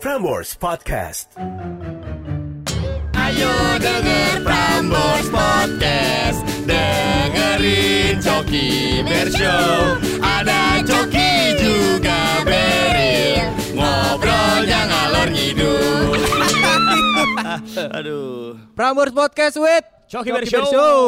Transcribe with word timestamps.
Prambors 0.00 0.56
Podcast. 0.56 1.28
Ayo 3.12 3.52
denger 3.76 4.40
Prambors 4.40 5.28
Podcast 5.28 6.40
Dengerin 6.64 8.16
Coki 8.18 9.04
Bershow 9.04 10.00
Ada 10.18 10.80
Coki 10.82 11.32
juga 11.60 12.40
Beril 12.48 13.44
Ngobrolnya 13.76 14.80
ngalor 14.88 15.28
ngidul 15.30 16.16
Aduh. 18.00 18.56
Prambors 18.72 19.12
Podcast 19.12 19.60
with 19.60 19.84
Coki 20.08 20.16
Coki 20.26 20.30
Bershow. 20.32 20.64
Bershow. 20.64 21.00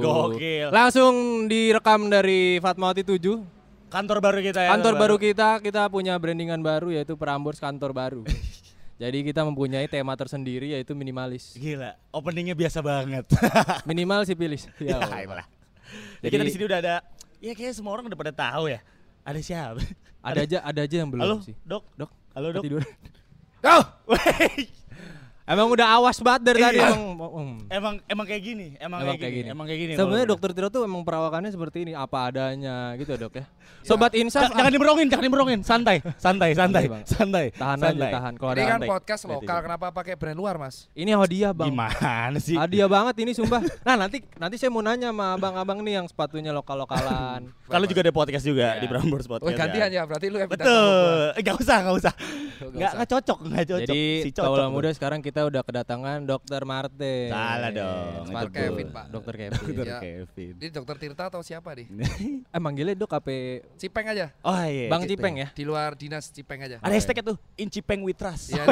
Gokil. 0.00 0.68
Langsung 0.72 1.14
direkam 1.50 2.06
dari 2.08 2.62
Fatmawati 2.62 3.02
7 3.02 3.55
Kantor 3.86 4.18
baru 4.18 4.38
kita 4.40 4.60
ya. 4.60 4.70
Kantor 4.74 4.94
baru 4.98 5.16
kita, 5.16 5.62
kita 5.62 5.86
punya 5.86 6.18
brandingan 6.18 6.58
baru 6.58 6.90
yaitu 6.90 7.14
Prambors 7.14 7.62
Kantor 7.62 7.94
Baru 7.94 8.22
Jadi 9.02 9.22
kita 9.22 9.44
mempunyai 9.44 9.86
tema 9.86 10.16
tersendiri 10.16 10.72
yaitu 10.72 10.96
minimalis 10.96 11.52
Gila, 11.54 11.94
openingnya 12.10 12.56
biasa 12.56 12.80
banget. 12.80 13.28
Minimal 13.88 14.24
sipilis 14.24 14.64
ya, 14.80 14.96
Allah. 14.96 15.20
itulah. 15.20 15.46
Jadi 16.18 16.18
Jadi- 16.18 16.32
kita 16.32 16.42
di 16.42 16.52
sini 16.52 16.64
udah 16.64 16.78
ada 16.80 16.94
ya 17.38 17.52
kayak 17.52 17.72
semua 17.76 17.92
orang 17.92 18.08
udah 18.08 18.18
pada 18.18 18.32
tahu 18.32 18.72
ya. 18.72 18.80
Ada 19.22 19.38
siapa? 19.38 19.80
Ada 20.24 20.40
aja 20.42 20.58
ada 20.64 20.80
aja 20.82 20.96
yang 20.96 21.10
belum 21.12 21.22
Halo, 21.22 21.36
sih 21.44 21.54
Dok. 21.62 21.82
Dok, 21.94 22.10
Halo, 22.34 22.48
Dok. 22.52 22.62
tidur 22.64 22.82
Oh. 23.62 23.82
Emang 25.46 25.70
udah 25.70 25.86
awas 25.94 26.18
banget 26.18 26.42
dari 26.44 26.58
tadi 26.58 26.74
Iya. 26.76 26.90
emang 26.90 27.02
hmm. 27.16 27.56
emang 27.68 27.94
emang 28.04 28.26
kayak 28.26 28.42
gini, 28.42 28.66
emang, 28.76 28.98
Emang 29.00 29.14
kayak, 29.14 29.30
gini. 29.32 29.48
Emang 29.48 29.64
kayak 29.64 29.80
gini. 29.80 29.92
Sebenarnya 29.94 30.26
dokter 30.26 30.50
Tiro 30.50 30.68
tuh 30.68 30.82
emang 30.82 31.00
perawakannya 31.00 31.48
seperti 31.48 31.86
ini, 31.86 31.92
apa 31.94 32.26
adanya 32.26 32.98
gitu 32.98 33.14
ya, 33.14 33.18
Dok 33.20 33.34
ya. 33.36 33.44
Sobat 33.80 34.10
udah. 34.10 34.18
Insaf 34.18 34.42
Ja- 34.44 34.58
jangan 34.58 34.72
dimerongin, 34.72 35.06
jangan 35.06 35.24
dimerongin. 35.24 35.58
Santai, 35.62 36.02
santai, 36.18 36.50
santai, 36.50 36.84
Bang. 36.84 37.02
santai. 37.06 37.46
tahan 37.52 37.78
aja, 37.78 37.86
santai. 37.88 38.10
tahan. 38.10 38.32
Kalau 38.34 38.50
Ini 38.50 38.58
ada 38.58 38.66
kan 38.66 38.74
santai. 38.74 38.90
podcast 38.90 39.22
lokal, 39.24 39.58
kenapa 39.62 39.86
pakai 39.92 40.14
brand 40.14 40.34
luar 40.34 40.54
mas? 40.58 40.90
Ini 40.92 41.14
hadiah, 41.14 41.54
Bang. 41.54 41.70
Gimana 41.70 42.38
sih? 42.38 42.58
Hadiah 42.58 42.90
banget 42.90 43.14
ini 43.16 43.30
sumpah. 43.30 43.62
Nah, 43.80 43.94
nanti 43.96 44.26
nanti 44.34 44.56
saya 44.56 44.68
mau 44.68 44.82
nanya 44.82 45.08
sama 45.08 45.38
abang-abang 45.38 45.78
nih 45.80 45.94
yang 45.96 46.06
sepatunya 46.06 46.50
lokal-lokalan. 46.50 47.54
Kalau 47.70 47.84
juga 47.84 48.00
ada 48.00 48.10
podcast 48.10 48.42
juga 48.42 48.66
Iya. 48.68 48.82
di 48.82 48.86
Prambors 48.86 49.26
Podcast. 49.26 49.46
Oh 49.46 49.54
gantian 49.54 49.90
ya, 49.90 50.02
berarti 50.02 50.26
lu 50.26 50.38
yang 50.38 50.46
minta 50.46 50.58
Betul. 50.60 51.18
Eh, 51.32 51.42
Gak 51.42 51.56
usah, 51.56 51.76
gak 51.80 51.94
usah. 51.96 52.12
Nggak 52.56 53.06
cocok, 53.06 53.38
nggak 53.44 53.64
cocok. 53.66 53.80
Jadi 53.84 54.02
Si 54.22 54.30
cocok 54.32 54.44
kalau 54.48 54.56
tuh. 54.58 54.72
muda 54.72 54.90
sekarang 54.90 55.20
kita 55.20 55.35
udah 55.42 55.60
kedatangan 55.60 56.18
Dokter 56.22 56.62
Martin. 56.62 57.28
Salah 57.28 57.68
dong. 57.68 58.24
Dokter 58.24 58.48
Kevin, 58.48 58.86
Pak. 58.88 59.04
Dokter 59.10 59.34
Kevin. 59.36 59.60
Dokter 59.68 59.86
Ya. 59.92 59.98
Kevin. 59.98 60.52
Ini 60.56 60.68
dokter 60.70 60.96
Tirta 60.96 61.22
atau 61.26 61.40
siapa 61.40 61.74
nih? 61.74 61.86
eh 62.54 62.60
manggilnya 62.62 62.94
Dok 62.94 63.12
apa? 63.12 63.60
Cipeng 63.74 64.06
aja. 64.06 64.32
Oh 64.40 64.56
iya. 64.56 64.88
Bang 64.88 65.04
Cipeng 65.04 65.34
ya? 65.36 65.48
Di 65.50 65.62
luar 65.62 65.92
dinas 65.92 66.24
Cipeng 66.26 66.60
aja. 66.60 66.76
Ada 66.78 66.94
hashtagnya 66.94 67.24
tuh 67.26 67.36
Incipeng 67.54 68.00
with 68.00 68.16
trust. 68.16 68.50
Iya. 68.50 68.64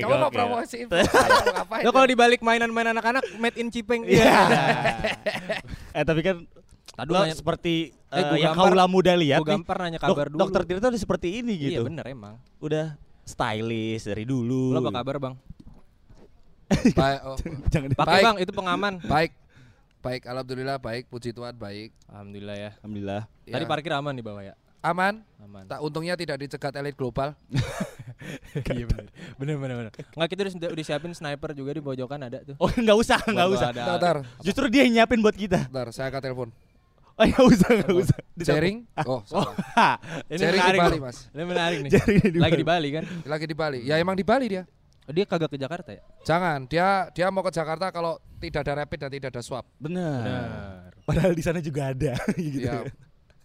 Kamu 0.00 0.14
mau 0.16 0.28
promosi? 0.28 0.90
Lo 1.84 1.90
kalau 1.90 2.06
dibalik 2.06 2.40
mainan-mainan 2.40 2.90
anak-anak 2.92 3.22
made 3.36 3.54
in 3.54 3.68
Cipeng. 3.68 4.02
Iya. 4.02 4.32
eh 5.92 6.02
tapi 6.02 6.22
kan 6.22 6.42
Aduh, 6.96 7.12
lo 7.12 7.20
nanya- 7.22 7.36
seperti 7.36 7.92
Eh, 8.06 8.16
eh, 8.16 8.22
gua 8.24 8.38
yang 8.38 8.54
gampar- 8.54 8.72
kaula 8.72 8.86
muda 8.86 9.12
lihat 9.12 9.42
nih. 9.42 9.52
gampar 9.52 9.76
nanya 9.78 9.98
dok- 9.98 10.08
kabar 10.08 10.26
dulu. 10.26 10.38
Dokter 10.38 10.62
Tirta 10.64 10.86
udah 10.86 10.96
seperti 10.96 11.28
ini 11.36 11.52
Iya 11.54 11.68
gitu. 11.76 11.82
bener 11.84 12.06
emang. 12.06 12.40
Udah 12.56 12.96
stylish 13.22 14.06
dari 14.06 14.22
dulu. 14.22 14.70
Lo 14.70 14.80
apa 14.80 14.94
kabar 14.94 15.16
bang? 15.18 15.34
Baik, 16.68 17.20
oh. 17.22 17.36
Jangan 17.68 17.88
di- 17.88 17.96
Pakai 17.96 18.12
Baik. 18.12 18.24
bang, 18.24 18.36
itu 18.40 18.52
pengaman. 18.52 18.94
baik. 19.00 19.32
Baik, 19.98 20.22
alhamdulillah 20.24 20.76
baik, 20.76 21.04
puji 21.06 21.30
Tuhan 21.30 21.52
baik. 21.52 21.90
Alhamdulillah 22.06 22.56
ya. 22.56 22.70
Alhamdulillah. 22.78 23.22
Tadi 23.44 23.58
Ya. 23.60 23.68
parkir 23.68 23.92
aman 23.92 24.12
di 24.12 24.22
bawah 24.22 24.38
ya. 24.40 24.54
Aman. 24.80 25.18
Aman. 25.40 25.66
Tak 25.66 25.78
untungnya 25.80 26.14
tidak 26.14 26.38
dicegat 26.38 26.74
elit 26.74 26.94
global. 26.94 27.34
Iya. 28.56 28.88
Bener 29.36 29.54
bener 29.54 29.74
bener. 29.76 29.92
Enggak 30.16 30.28
kita 30.28 30.40
udah, 30.48 30.70
udah 30.72 30.84
siapin 30.84 31.12
sniper 31.12 31.52
juga 31.52 31.70
di 31.70 31.80
pojokan 31.80 32.18
ada 32.18 32.42
tuh. 32.42 32.56
Oh 32.56 32.66
nggak 32.66 32.96
usah, 32.96 33.20
nggak 33.22 33.48
usah. 33.50 33.68
ada- 33.70 34.24
Justru 34.40 34.66
dia 34.66 34.82
yang 34.82 34.98
nyiapin 34.98 35.20
buat 35.20 35.34
kita. 35.34 35.68
bentar, 35.68 35.92
saya 35.92 36.08
akan 36.08 36.20
telepon. 36.20 36.48
Oh 37.12 37.22
nggak 37.22 37.46
usah, 37.46 37.68
nggak 37.76 37.94
usah. 37.94 38.18
Sharing? 38.38 38.76
Oh, 39.02 39.20
salah. 39.22 39.54
Ini 40.26 40.36
Sharing 40.38 40.52
di 40.54 40.64
menarik 40.64 40.80
Bali, 40.80 40.92
nih. 40.92 41.00
Mas. 41.00 41.18
Ini 41.28 41.42
menarik 41.44 41.78
nih. 41.80 41.90
Di 42.26 42.38
Lagi 42.40 42.56
di 42.56 42.66
Bali 42.66 42.88
kan? 42.90 43.04
Lagi 43.24 43.44
di 43.46 43.56
Bali. 43.56 43.78
Ya 43.84 43.94
emang 43.96 44.12
di 44.12 44.24
Bali 44.24 44.46
dia. 44.48 44.62
Oh, 45.06 45.14
dia 45.14 45.22
kagak 45.22 45.54
ke 45.54 45.58
Jakarta 45.58 45.94
ya? 45.94 46.02
Jangan, 46.26 46.66
dia 46.66 47.06
dia 47.14 47.30
mau 47.30 47.46
ke 47.46 47.54
Jakarta 47.54 47.94
kalau 47.94 48.18
tidak 48.42 48.66
ada 48.66 48.82
rapid 48.82 48.98
dan 49.06 49.10
tidak 49.14 49.28
ada 49.30 49.42
swab. 49.42 49.62
Benar. 49.78 50.22
Benar. 50.26 50.90
Padahal 51.06 51.32
di 51.38 51.42
sana 51.46 51.62
juga 51.62 51.94
ada 51.94 52.18
gitu. 52.34 52.66
Ya, 52.66 52.82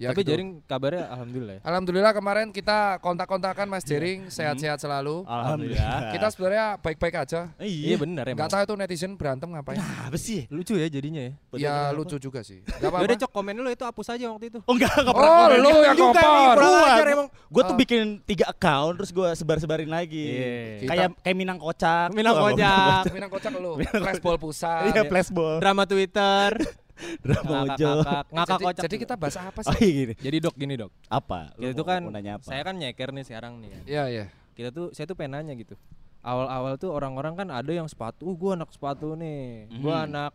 ya 0.02 0.10
Tapi 0.10 0.22
gitu. 0.22 0.34
Jaring 0.34 0.50
kabarnya 0.66 1.04
alhamdulillah 1.08 1.54
ya. 1.54 1.62
Alhamdulillah 1.62 2.12
kemarin 2.12 2.48
kita 2.50 2.80
kontak-kontakan 2.98 3.68
Mas 3.68 3.86
Jering 3.86 4.26
sehat-sehat 4.28 4.82
selalu. 4.82 5.22
Alhamdulillah. 5.24 6.10
Kita 6.10 6.28
sebenarnya 6.28 6.66
baik-baik 6.76 7.16
aja. 7.20 7.54
Iya 7.56 7.94
Iya. 7.94 7.98
bener 7.98 8.26
emang. 8.26 8.42
Enggak 8.42 8.52
tahu 8.52 8.64
itu 8.64 8.74
netizen 8.76 9.14
berantem 9.14 9.48
ngapain. 9.48 9.78
Apa 9.78 10.18
sih? 10.18 10.50
Lucu 10.50 10.74
ya 10.74 10.88
jadinya 10.88 11.22
ya. 11.22 11.34
Ya 11.54 11.74
lucu 11.92 12.18
juga 12.18 12.42
sih. 12.42 12.66
Enggak 12.66 12.82
Ya 12.82 12.88
apa-apa. 12.90 13.06
udah 13.06 13.18
cok 13.20 13.32
komen 13.32 13.54
dulu 13.54 13.70
itu 13.70 13.84
hapus 13.84 14.08
aja 14.10 14.26
waktu 14.28 14.46
itu. 14.50 14.60
Oh 14.62 14.74
enggak, 14.74 14.94
enggak 14.98 15.14
Oh, 15.14 15.20
pernah 15.20 15.38
komen. 15.38 15.60
lu 15.60 15.70
yang 15.80 15.96
juga 15.96 16.20
kompor. 16.20 16.56
Gua- 16.58 16.90
emang. 17.04 17.28
Gue 17.48 17.62
tuh 17.62 17.70
Oh. 17.70 17.78
bikin 17.78 18.02
tiga 18.24 18.46
account 18.48 18.94
terus 18.98 19.12
gue 19.12 19.30
sebar-sebarin 19.34 19.86
lagi. 19.88 20.26
Iya. 20.26 20.88
Kayak 20.88 21.10
kayak 21.22 21.38
Minang 21.38 21.60
Kocak. 21.60 22.10
Minang 22.12 22.34
kocak. 22.34 23.04
Minang 23.12 23.30
kocak 23.30 23.52
lu. 23.54 23.78
Flashball 23.84 24.38
pusat. 24.38 24.90
Iya, 24.90 25.04
flashball. 25.06 25.60
Drama 25.60 25.84
Twitter. 25.86 26.50
Drama 27.20 27.42
ngakak, 27.42 27.62
Mojo. 27.72 27.90
ngakak, 27.94 28.26
ngakak 28.28 28.48
Jadi, 28.52 28.64
kocak. 28.64 28.84
jadi 28.84 28.96
kita 28.98 29.14
bahas 29.16 29.36
apa 29.38 29.60
Oh 29.62 29.72
sih? 29.72 29.80
iya 29.80 29.92
gini. 29.94 30.14
Jadi 30.18 30.38
dok 30.40 30.56
gini 30.56 30.74
dok. 30.76 30.92
Apa? 31.08 31.40
Lu 31.56 31.64
Kita 31.64 31.74
tuh 31.74 31.84
mau- 31.84 31.92
kan 31.92 32.02
nanya 32.10 32.32
apa? 32.36 32.46
saya 32.46 32.62
kan 32.62 32.76
nyeker 32.76 33.10
nih 33.10 33.24
sekarang 33.24 33.54
nih 33.58 33.70
kan. 33.70 33.82
Iya, 33.86 34.04
iya. 34.08 34.26
Kita 34.52 34.70
tuh 34.70 34.92
saya 34.92 35.06
tuh 35.06 35.16
pengen 35.16 35.38
nanya 35.38 35.54
gitu. 35.54 35.76
Awal-awal 36.20 36.76
tuh 36.76 36.90
orang-orang 36.90 37.34
kan 37.36 37.48
ada 37.50 37.72
yang 37.72 37.86
sepatu, 37.86 38.24
uh 38.24 38.36
gua 38.36 38.54
anak 38.54 38.70
sepatu 38.70 39.14
nih. 39.14 39.72
Gua 39.78 39.96
Mhm. 39.98 40.06
anak 40.08 40.32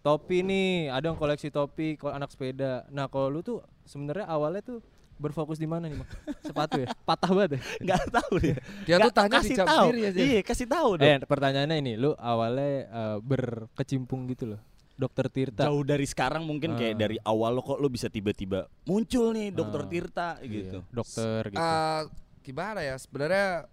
topi 0.00 0.40
nih, 0.40 0.88
ada 0.88 1.04
yang 1.06 1.16
koleksi 1.16 1.48
topi, 1.48 1.94
kalau 1.94 2.14
anak 2.14 2.28
sepeda. 2.28 2.84
Nah, 2.88 3.06
kalau 3.06 3.28
lu 3.28 3.40
tuh 3.40 3.58
sebenarnya 3.82 4.26
awalnya 4.26 4.60
tuh 4.60 4.78
berfokus 5.14 5.56
di 5.56 5.64
mana 5.64 5.86
nih, 5.86 5.96
Bang? 5.96 6.10
Sepatu 6.40 6.76
ya? 6.76 6.86
Patah 7.08 7.30
banget 7.30 7.50
ya? 7.52 7.60
Enggak 7.80 8.02
tahu 8.12 8.32
dia. 8.36 8.56
Dia 8.84 8.96
tuh 8.96 9.00
Nggak, 9.00 9.14
tanya 9.16 9.30
kasih 9.32 9.56
tahu. 9.56 9.86
aja. 9.90 10.20
Iya, 10.20 10.40
kasih 10.42 10.66
tahu 10.66 10.90
dong. 10.98 11.06
Eh, 11.08 11.16
pertanyaannya 11.20 11.76
ini, 11.78 11.92
lu 11.94 12.10
awalnya 12.14 12.68
eh, 12.84 13.16
berkecimpung 13.18 14.26
gitu 14.28 14.54
loh. 14.54 14.60
Dokter 14.94 15.26
Tirta. 15.26 15.66
Jauh 15.66 15.82
dari 15.82 16.06
sekarang 16.06 16.42
mungkin 16.42 16.78
kayak 16.78 16.94
Ah. 16.94 17.00
dari 17.00 17.16
awal 17.20 17.58
lo 17.58 17.62
kok 17.62 17.76
lo 17.76 17.88
bisa 17.88 18.06
tiba-tiba 18.06 18.70
muncul 18.84 19.34
nih 19.34 19.50
dokter 19.50 19.82
Ah. 19.82 19.88
Tirta 19.88 20.28
Iya, 20.38 20.46
gitu. 20.46 20.78
dokter 20.88 21.40
gitu. 21.50 21.58
Eh, 21.58 22.00
gimana 22.40 22.80
ya? 22.80 22.94
Sebenarnya 22.94 23.66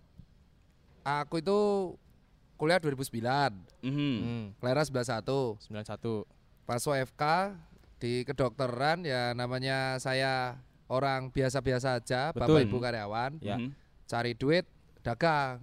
aku 1.01 1.37
itu 1.37 1.59
kuliah 2.55 2.77
2009, 2.77 3.53
Mhm. 3.81 4.13
Hmm, 4.17 4.45
Clara 4.57 4.81
91. 4.81 5.57
91. 5.59 6.25
Pas 6.63 6.81
OFK 6.81 7.23
di 7.97 8.21
kedokteran 8.21 9.01
ya 9.01 9.33
namanya 9.33 9.97
saya 9.97 10.57
orang 10.87 11.29
biasa-biasa 11.29 11.97
aja, 11.97 12.29
Bapak 12.31 12.49
Betul. 12.49 12.65
Ibu 12.65 12.77
karyawan, 12.77 13.31
Ya. 13.39 13.57
Mhm. 13.57 13.73
cari 14.05 14.33
duit, 14.33 14.65
dagang. 14.99 15.61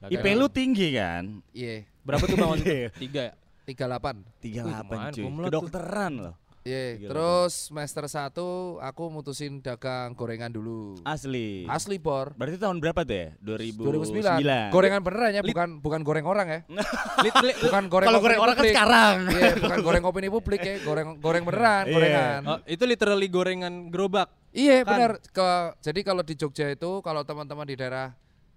Dagang. 0.00 0.12
IP 0.14 0.26
lu 0.34 0.48
tinggi 0.48 0.92
kan? 0.92 1.40
Iya, 1.50 1.84
berapa 2.02 2.24
tuh 2.24 2.36
Bang? 2.36 2.56
Iya. 2.58 2.88
Tiga 3.00 3.22
ya? 3.28 3.34
38. 3.64 4.44
38 4.44 4.60
lumayan, 4.62 5.12
cuy. 5.12 5.24
Kedokteran 5.48 6.12
loh. 6.20 6.36
Iya, 6.64 6.96
Tiga 6.96 7.12
terus 7.12 7.68
semester 7.68 8.08
1 8.08 8.32
aku 8.80 9.02
mutusin 9.12 9.60
dagang 9.60 10.16
gorengan 10.16 10.48
dulu. 10.48 10.96
Asli. 11.04 11.68
Asli 11.68 12.00
bor. 12.00 12.32
Berarti 12.40 12.56
tahun 12.56 12.80
berapa 12.80 13.04
tuh 13.04 13.12
ya? 13.12 13.28
2009. 13.44 14.40
2009. 14.40 14.72
Gorengan 14.72 15.00
beneran 15.04 15.30
ya, 15.36 15.42
bukan 15.44 15.68
bukan 15.84 16.00
goreng 16.00 16.24
orang 16.24 16.46
ya. 16.48 16.60
Lit, 17.24 17.36
lit, 17.44 17.56
Bukan 17.68 17.84
goreng 17.92 18.08
Kalau 18.08 18.20
goreng 18.24 18.40
orang 18.40 18.54
kan 18.56 18.64
sekarang. 18.64 19.14
Iya, 19.28 19.52
bukan 19.60 19.78
goreng 19.84 20.04
opini 20.08 20.28
publik 20.32 20.62
ya, 20.64 20.74
goreng 20.88 21.08
goreng 21.20 21.44
beneran, 21.44 21.84
Iya. 21.84 21.92
gorengan. 21.92 22.40
Oh, 22.48 22.58
itu 22.64 22.84
literally 22.88 23.28
gorengan 23.28 23.92
gerobak. 23.92 24.32
Iya 24.48 24.88
Kan? 24.88 24.88
benar. 24.88 25.10
Ke 25.36 25.48
jadi 25.84 26.00
kalau 26.00 26.24
di 26.24 26.32
Jogja 26.32 26.72
itu 26.72 27.04
kalau 27.04 27.28
teman-teman 27.28 27.68
di 27.68 27.76
daerah 27.76 28.16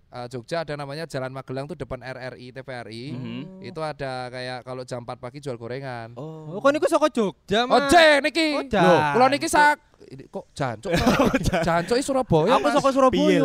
uh, 0.09 0.27
Jogja 0.27 0.61
ada 0.61 0.73
namanya 0.73 1.03
Jalan 1.03 1.29
Magelang 1.29 1.65
tuh 1.65 1.75
depan 1.75 1.99
RRI 1.99 2.51
TVRI. 2.51 3.03
Mhm. 3.11 3.41
Itu 3.61 3.79
ada 3.79 4.27
kayak 4.27 4.63
kalau 4.63 4.83
jam 4.83 5.01
4 5.01 5.17
pagi 5.17 5.39
jual 5.39 5.55
gorengan. 5.55 6.15
Oh. 6.15 6.47
Oh, 6.49 6.59
kok 6.59 6.71
niku 6.71 6.87
saka 6.87 7.07
Jogja, 7.07 7.63
Oh, 7.63 7.77
Mas? 7.77 7.89
J 7.89 8.19
niki. 8.19 8.47
Oh, 8.53 8.61
Loh, 8.61 8.67
Jancuk. 8.67 8.99
Kula 9.13 9.27
niki 9.27 9.47
sak 9.47 9.77
ini 10.07 10.23
kok 10.25 10.45
jancuk. 10.53 10.91
jancuk 11.67 11.95
iki 11.95 12.05
Surabaya. 12.05 12.55
Aku 12.55 12.67
saka 12.71 12.89
Surabaya. 12.91 13.43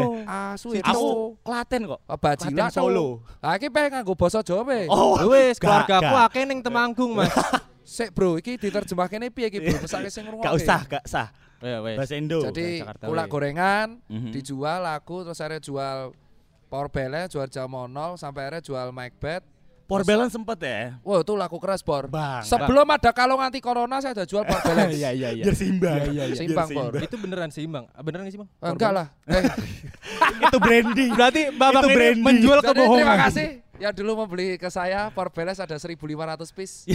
Asu 0.52 0.68
itu. 0.72 0.84
Aku 0.84 1.34
Klaten 1.42 1.90
kok. 1.90 2.00
Oh, 2.02 2.18
Bajila 2.18 2.68
Klaten 2.68 2.74
Solo. 2.74 3.08
Lah 3.40 3.52
iki 3.56 3.66
pengen 3.66 3.98
nganggo 3.98 4.14
basa 4.14 4.40
Jawa 4.40 4.62
pe. 4.62 4.86
Oh, 4.86 5.18
Wis, 5.26 5.58
gak, 5.58 5.86
keluarga 5.88 5.94
aku 5.98 6.14
gak. 6.14 6.26
akeh 6.30 6.42
ning 6.46 6.58
Temanggung, 6.62 7.18
Mas. 7.18 7.34
Sik 7.82 8.14
bro, 8.14 8.38
iki 8.38 8.54
diterjemahke 8.56 9.18
piye 9.34 9.50
iki 9.50 9.58
bro? 9.58 9.74
Mesake 9.82 10.06
sing 10.06 10.22
ngrungokke. 10.22 10.46
Gak 10.46 10.54
usah, 10.54 10.80
gak 10.86 11.04
sah. 11.04 11.28
Ya 11.58 11.78
wes. 11.78 11.94
Bahasa 11.98 12.14
Indo. 12.14 12.42
Jadi 12.42 12.82
Jakarta 12.82 13.06
kulak 13.06 13.26
gorengan 13.26 13.88
Mhm. 14.06 14.30
dijual 14.30 14.82
laku 14.82 15.22
terus 15.22 15.38
akhirnya 15.38 15.62
jual 15.62 16.10
power 16.72 16.88
bell 16.88 17.12
jual 17.28 17.44
jam 17.46 17.68
0 17.68 17.92
sampai 18.16 18.48
akhirnya 18.48 18.64
jual 18.64 18.88
Macbeth 18.88 19.44
Power 19.82 20.08
balance 20.08 20.32
sempet 20.32 20.56
ya. 20.64 20.96
Wah 21.04 21.20
itu 21.20 21.36
laku 21.36 21.60
keras 21.60 21.84
Bor. 21.84 22.08
Bang. 22.08 22.40
Sebelum 22.48 22.88
ada 22.88 23.12
kalung 23.12 23.44
anti 23.44 23.60
corona 23.60 24.00
saya 24.00 24.16
udah 24.16 24.24
jual 24.24 24.40
power 24.48 24.62
balance. 24.64 24.96
Iya 25.04 25.10
iya 25.12 25.28
iya. 25.36 25.44
Biar 25.44 25.52
seimbang. 25.52 26.00
Iya, 26.00 26.08
iya, 26.08 26.24
iya. 26.32 26.36
Seimbang, 26.38 26.68
Biar 26.72 26.78
Bor. 26.80 26.92
Itu 26.96 27.16
beneran 27.20 27.50
seimbang. 27.52 27.84
Ah, 27.92 28.00
Beneran 28.00 28.24
gak 28.24 28.32
sih, 28.32 28.40
Bang? 28.40 28.48
Eh, 28.48 28.72
Enggak 28.72 28.92
lah. 28.96 29.06
Eh, 29.28 29.42
itu 30.48 30.56
branding. 30.56 31.10
Berarti 31.12 31.42
Babang 31.52 31.82
Itu 31.84 31.88
ini 31.90 31.96
branding. 31.98 32.24
menjual 32.24 32.58
jadi 32.62 32.68
kebohongan. 32.72 32.96
terima 33.04 33.16
kasih 33.20 33.48
yang 33.82 33.92
dulu 33.92 34.12
membeli 34.24 34.48
ke 34.56 34.68
saya 34.72 35.12
power 35.12 35.28
balance 35.28 35.60
ada 35.60 35.76
1.500 35.76 36.56
piece. 36.56 36.88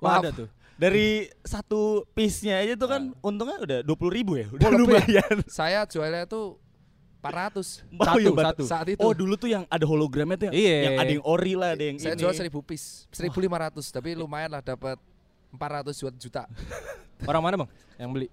Wah, 0.00 0.24
ada 0.24 0.32
tuh. 0.32 0.48
Dari 0.80 1.28
satu 1.44 2.08
piece-nya 2.16 2.64
aja 2.64 2.80
tuh 2.80 2.88
kan 2.88 3.12
untungnya 3.20 3.60
udah 3.60 3.78
20 3.84 4.16
ribu 4.16 4.40
ya. 4.40 4.48
Udah 4.48 4.72
Oh, 4.72 4.72
lumayan. 4.72 5.36
Saya 5.52 5.84
jualnya 5.84 6.24
tuh 6.24 6.56
400. 7.20 7.84
Oh, 8.00 8.04
Satu, 8.04 8.18
iya, 8.18 8.30
satu. 8.32 8.62
Saat 8.64 8.86
itu. 8.88 9.00
Oh 9.04 9.12
dulu 9.12 9.36
tuh 9.36 9.52
yang 9.52 9.68
ada 9.68 9.84
hologramnya 9.84 10.36
tuh 10.40 10.46
yang, 10.48 10.56
Iya. 10.56 10.76
yang 10.88 10.94
ada 10.96 11.12
yang 11.12 11.24
ori 11.28 11.52
lah, 11.52 11.76
ada 11.76 11.84
yang 11.84 11.96
saya 12.00 12.16
ini. 12.16 12.20
jual 12.24 12.32
1000 12.32 12.64
piece, 12.64 13.04
1500 13.12 13.92
tapi 13.92 14.16
lumayan 14.16 14.56
lah 14.56 14.64
dapat 14.64 14.96
400 15.52 16.16
juta. 16.16 16.48
Orang 17.28 17.44
mana, 17.44 17.60
Bang? 17.60 17.68
Yang 18.00 18.10
beli? 18.16 18.28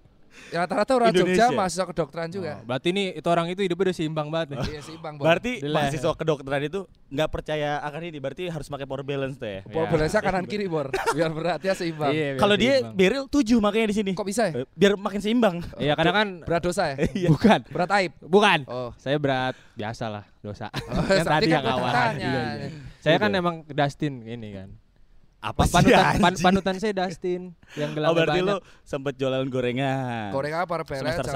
Ya 0.47 0.63
rata-rata 0.63 0.91
orang 0.93 1.11
Indonesia. 1.11 1.43
Jogja 1.43 1.55
mahasiswa 1.55 1.85
kedokteran 1.85 2.27
Oh, 2.27 2.33
juga. 2.33 2.51
berarti 2.63 2.87
ini 2.89 3.03
itu 3.13 3.27
orang 3.27 3.47
itu 3.47 3.59
hidupnya 3.59 3.91
udah 3.91 3.95
seimbang 3.95 4.27
banget 4.27 4.47
nih. 4.49 4.57
Iya 4.69 4.81
seimbang, 4.81 5.13
Bor. 5.15 5.25
Berarti 5.27 5.51
Di 5.59 5.67
mahasiswa 5.67 6.11
kedokteran 6.15 6.61
itu 6.63 6.79
nggak 7.07 7.29
percaya 7.29 7.69
akan 7.81 8.01
ini, 8.03 8.17
berarti 8.17 8.43
harus 8.47 8.67
pakai 8.67 8.83
power 8.83 9.03
balance 9.03 9.35
tuh 9.35 9.49
ya. 9.49 9.61
Power 9.65 9.85
Ya. 9.85 9.91
balance 9.91 10.15
kanan 10.17 10.45
kiri, 10.45 10.65
Bor. 10.65 10.87
Biar 11.11 11.29
beratnya 11.31 11.73
seimbang. 11.73 12.11
Iya, 12.11 12.27
Kalau 12.35 12.55
dia 12.55 12.73
beril 12.87 13.27
7 13.27 13.59
makanya 13.59 13.87
di 13.91 13.95
sini. 13.95 14.11
Kok 14.13 14.23
bisa 14.23 14.47
ya? 14.47 14.63
Eh, 14.63 14.67
Biar 14.71 14.95
makin 14.95 15.19
seimbang. 15.19 15.55
Iya, 15.77 15.93
karena 15.93 16.13
kan 16.15 16.27
Berat 16.41 16.63
dosa 16.63 16.83
ya? 16.91 16.95
Iya. 17.19 17.27
bukan. 17.27 17.59
Berat 17.67 17.89
aib. 17.99 18.11
Bukan. 18.19 18.59
Oh. 18.65 18.89
Saya 18.95 19.17
berat 19.17 19.55
biasa 19.73 20.05
lah 20.07 20.23
dosa. 20.39 20.71
Oh, 20.87 21.03
yang 21.11 21.27
tadi 21.27 21.45
yang 21.47 21.59
gua 21.59 21.75
awal. 21.75 21.91
Iya, 22.15 22.39
iya. 22.55 22.67
Saya 23.03 23.17
kan 23.17 23.29
Udah. 23.29 23.39
emang 23.39 23.55
Dustin 23.63 24.23
ini 24.23 24.55
kan. 24.55 24.69
Apa 25.47 25.63
sih 25.63 25.73
panutan 25.73 26.13
pan- 26.19 26.39
panutan 26.43 26.75
saya 26.75 26.91
Dustin 26.91 27.55
yang 27.79 27.95
gelang 27.95 28.11
Oh 28.11 28.15
berarti 28.15 28.39
banyak. 28.43 28.47
lu 28.51 28.55
sempet 28.83 29.13
jualan 29.15 29.47
gorengan. 29.47 30.29
Goreng 30.35 30.55
apa 30.55 30.73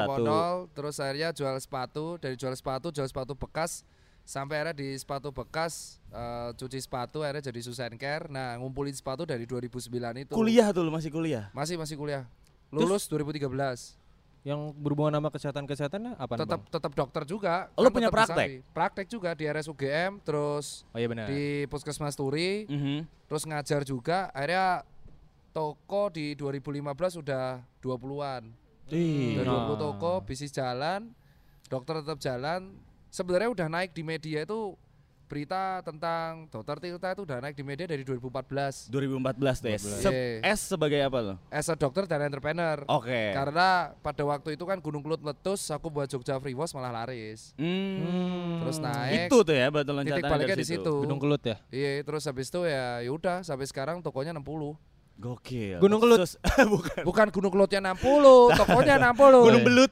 satu. 0.03 0.11
modal, 0.11 0.53
terus 0.75 0.95
akhirnya 0.99 1.29
jual 1.31 1.55
sepatu, 1.55 2.19
dari 2.19 2.35
jual 2.35 2.51
sepatu 2.51 2.91
jual 2.91 3.07
sepatu 3.07 3.33
bekas 3.33 3.87
sampai 4.21 4.61
akhirnya 4.61 4.75
di 4.75 4.89
sepatu 4.99 5.31
bekas 5.31 5.97
eh, 6.11 6.49
cuci 6.53 6.77
sepatu 6.77 7.23
akhirnya 7.23 7.47
jadi 7.47 7.59
Susan 7.63 7.95
Care. 7.95 8.27
Nah, 8.27 8.59
ngumpulin 8.59 8.91
sepatu 8.91 9.23
dari 9.23 9.47
2009 9.47 9.87
itu. 10.27 10.33
Kuliah 10.35 10.75
tuh 10.75 10.83
lu 10.83 10.91
masih 10.91 11.07
kuliah. 11.07 11.47
Masih 11.55 11.79
masih 11.79 11.95
kuliah. 11.95 12.27
Lulus 12.71 13.07
2013. 13.07 14.00
Yang 14.41 14.73
berhubungan 14.73 15.21
sama 15.21 15.29
kesehatan-kesehatan 15.29 16.17
apa 16.17 16.33
Tetap 16.33 16.65
tetap 16.65 16.91
dokter 16.97 17.23
juga. 17.29 17.69
Lo 17.77 17.89
kan 17.89 17.93
punya 17.93 18.09
praktek? 18.09 18.65
Praktek 18.73 19.05
juga 19.05 19.37
di 19.37 19.45
RSUGM, 19.45 20.17
terus 20.25 20.81
Oh 20.89 20.97
iya 20.97 21.07
di 21.29 21.69
Puskesmas 21.69 22.17
Turi, 22.17 22.65
Mhm. 22.65 23.05
terus 23.29 23.45
ngajar 23.45 23.85
juga. 23.85 24.33
Akhirnya 24.33 24.81
toko 25.53 26.09
di 26.09 26.33
2015 26.33 27.13
udah 27.21 27.61
20-an. 27.83 28.49
Ih. 28.89 29.37
Udah 29.37 29.45
Nah. 29.45 29.53
20 29.69 29.77
toko, 29.77 30.13
bisnis 30.25 30.51
jalan, 30.51 31.13
dokter 31.69 32.01
tetap 32.01 32.17
jalan. 32.17 32.75
Sebenarnya 33.11 33.49
udah 33.51 33.67
naik 33.69 33.91
di 33.93 34.01
media 34.01 34.41
itu 34.41 34.73
berita 35.31 35.79
tentang 35.79 36.43
dokter 36.45 36.75
Tirta 36.77 37.07
itu 37.09 37.23
udah 37.23 37.39
naik 37.39 37.55
di 37.55 37.63
media 37.63 37.87
dari 37.87 38.03
2014. 38.03 38.91
2014 38.91 38.91
tuh 39.55 39.69
ya. 39.69 39.79
2014. 39.79 40.03
Se- 40.03 40.11
Iya. 40.11 40.51
S 40.51 40.59
sebagai 40.67 40.99
apa 40.99 41.17
lo? 41.21 41.33
As 41.47 41.65
a 41.65 41.73
dokter 41.73 42.03
dan 42.03 42.19
entrepreneur. 42.21 42.83
Oke. 42.85 43.31
Karena 43.31 43.95
pada 43.97 44.23
waktu 44.23 44.53
itu 44.53 44.63
kan 44.63 44.77
Gunung 44.77 44.99
Kelut 44.99 45.21
meletus, 45.21 45.71
aku 45.71 45.87
buat 45.87 46.05
Jogja 46.05 46.35
Free 46.35 46.51
Wash 46.51 46.75
malah 46.75 46.91
laris. 46.91 47.55
Hmm. 47.55 48.59
Terus 48.59 48.77
naik. 48.77 49.31
Itu 49.31 49.41
tuh 49.41 49.55
ya 49.55 49.71
batu 49.71 49.89
loncatan 49.89 50.19
Titik 50.19 50.27
baliknya 50.27 50.57
di 50.57 50.67
situ. 50.67 50.93
Gunung 50.99 51.17
Kelut 51.17 51.41
ya. 51.41 51.55
Iya, 51.69 52.03
terus 52.03 52.27
habis 52.27 52.51
itu 52.51 52.59
ya 52.61 52.99
yaudah 53.01 53.39
sampai 53.41 53.63
sekarang 53.63 54.03
tokonya 54.03 54.35
60. 54.35 54.75
Gokil. 55.15 55.77
Gunung 55.77 56.01
Kelut. 56.01 56.19
Sus- 56.19 56.39
bukan. 56.73 57.01
Bukan 57.05 57.27
Gunung 57.29 57.51
Kelutnya 57.51 57.79
60, 57.79 58.51
tokonya 58.59 58.95
60. 58.99 59.47
Gunung 59.47 59.63
Belut. 59.63 59.91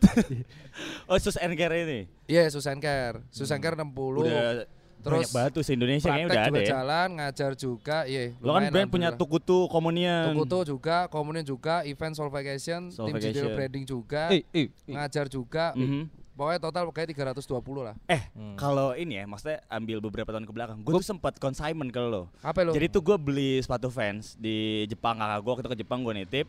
oh, 1.10 1.16
sus 1.16 1.38
and 1.38 1.54
care 1.54 1.78
ini. 1.78 2.00
Iya, 2.26 2.50
Susan 2.50 2.82
Care. 2.82 3.22
Susan 3.30 3.58
Care 3.58 3.78
60. 3.78 3.94
Udah 3.94 4.66
Terus 5.00 5.26
banyak 5.26 5.32
batu 5.32 5.60
se 5.60 5.72
Indonesia 5.72 6.06
kayaknya 6.06 6.26
udah 6.26 6.36
juga 6.36 6.50
ada 6.50 6.60
ya. 6.60 6.70
jalan, 6.70 7.08
ngajar 7.16 7.52
juga, 7.56 7.98
iya. 8.04 8.22
Lo 8.38 8.52
kan 8.52 8.68
brand 8.68 8.90
punya. 8.90 9.10
Tukutu 9.12 9.58
Komunian. 9.68 10.24
Tukutu 10.30 10.58
juga, 10.70 11.08
komunian 11.08 11.44
juga, 11.44 11.82
event 11.84 12.14
Soul 12.14 12.28
Vacation, 12.28 12.92
Soul 12.92 13.08
tim 13.08 13.16
digital 13.18 13.56
branding 13.56 13.84
juga, 13.84 14.28
Eh, 14.30 14.44
eh, 14.52 14.68
eh. 14.68 14.92
ngajar 14.92 15.26
juga. 15.26 15.72
Mhm. 15.74 16.12
Pokoknya 16.32 16.60
total 16.62 16.88
kayak 16.90 17.12
320 17.12 17.84
lah. 17.84 17.96
Eh, 18.06 18.32
Hmm. 18.32 18.56
kalau 18.56 18.92
ini 18.94 19.20
ya, 19.20 19.28
maksudnya 19.28 19.60
ambil 19.68 20.00
beberapa 20.00 20.30
tahun 20.30 20.44
ke 20.44 20.54
belakang, 20.54 20.78
gue 20.78 20.88
Gua- 20.88 21.00
tuh 21.00 21.08
sempat 21.10 21.36
consignment 21.36 21.88
ke 21.90 22.00
lo. 22.00 22.32
Apa 22.40 22.64
lo? 22.64 22.72
Jadi 22.72 22.88
tuh 22.88 23.00
gue 23.02 23.16
beli 23.16 23.60
sepatu 23.60 23.88
Vans 23.88 24.36
di 24.36 24.84
Jepang 24.86 25.16
kakak 25.16 25.36
gue, 25.38 25.52
waktu 25.54 25.68
ke 25.70 25.78
Jepang 25.78 26.00
gue 26.00 26.14
nitip. 26.14 26.48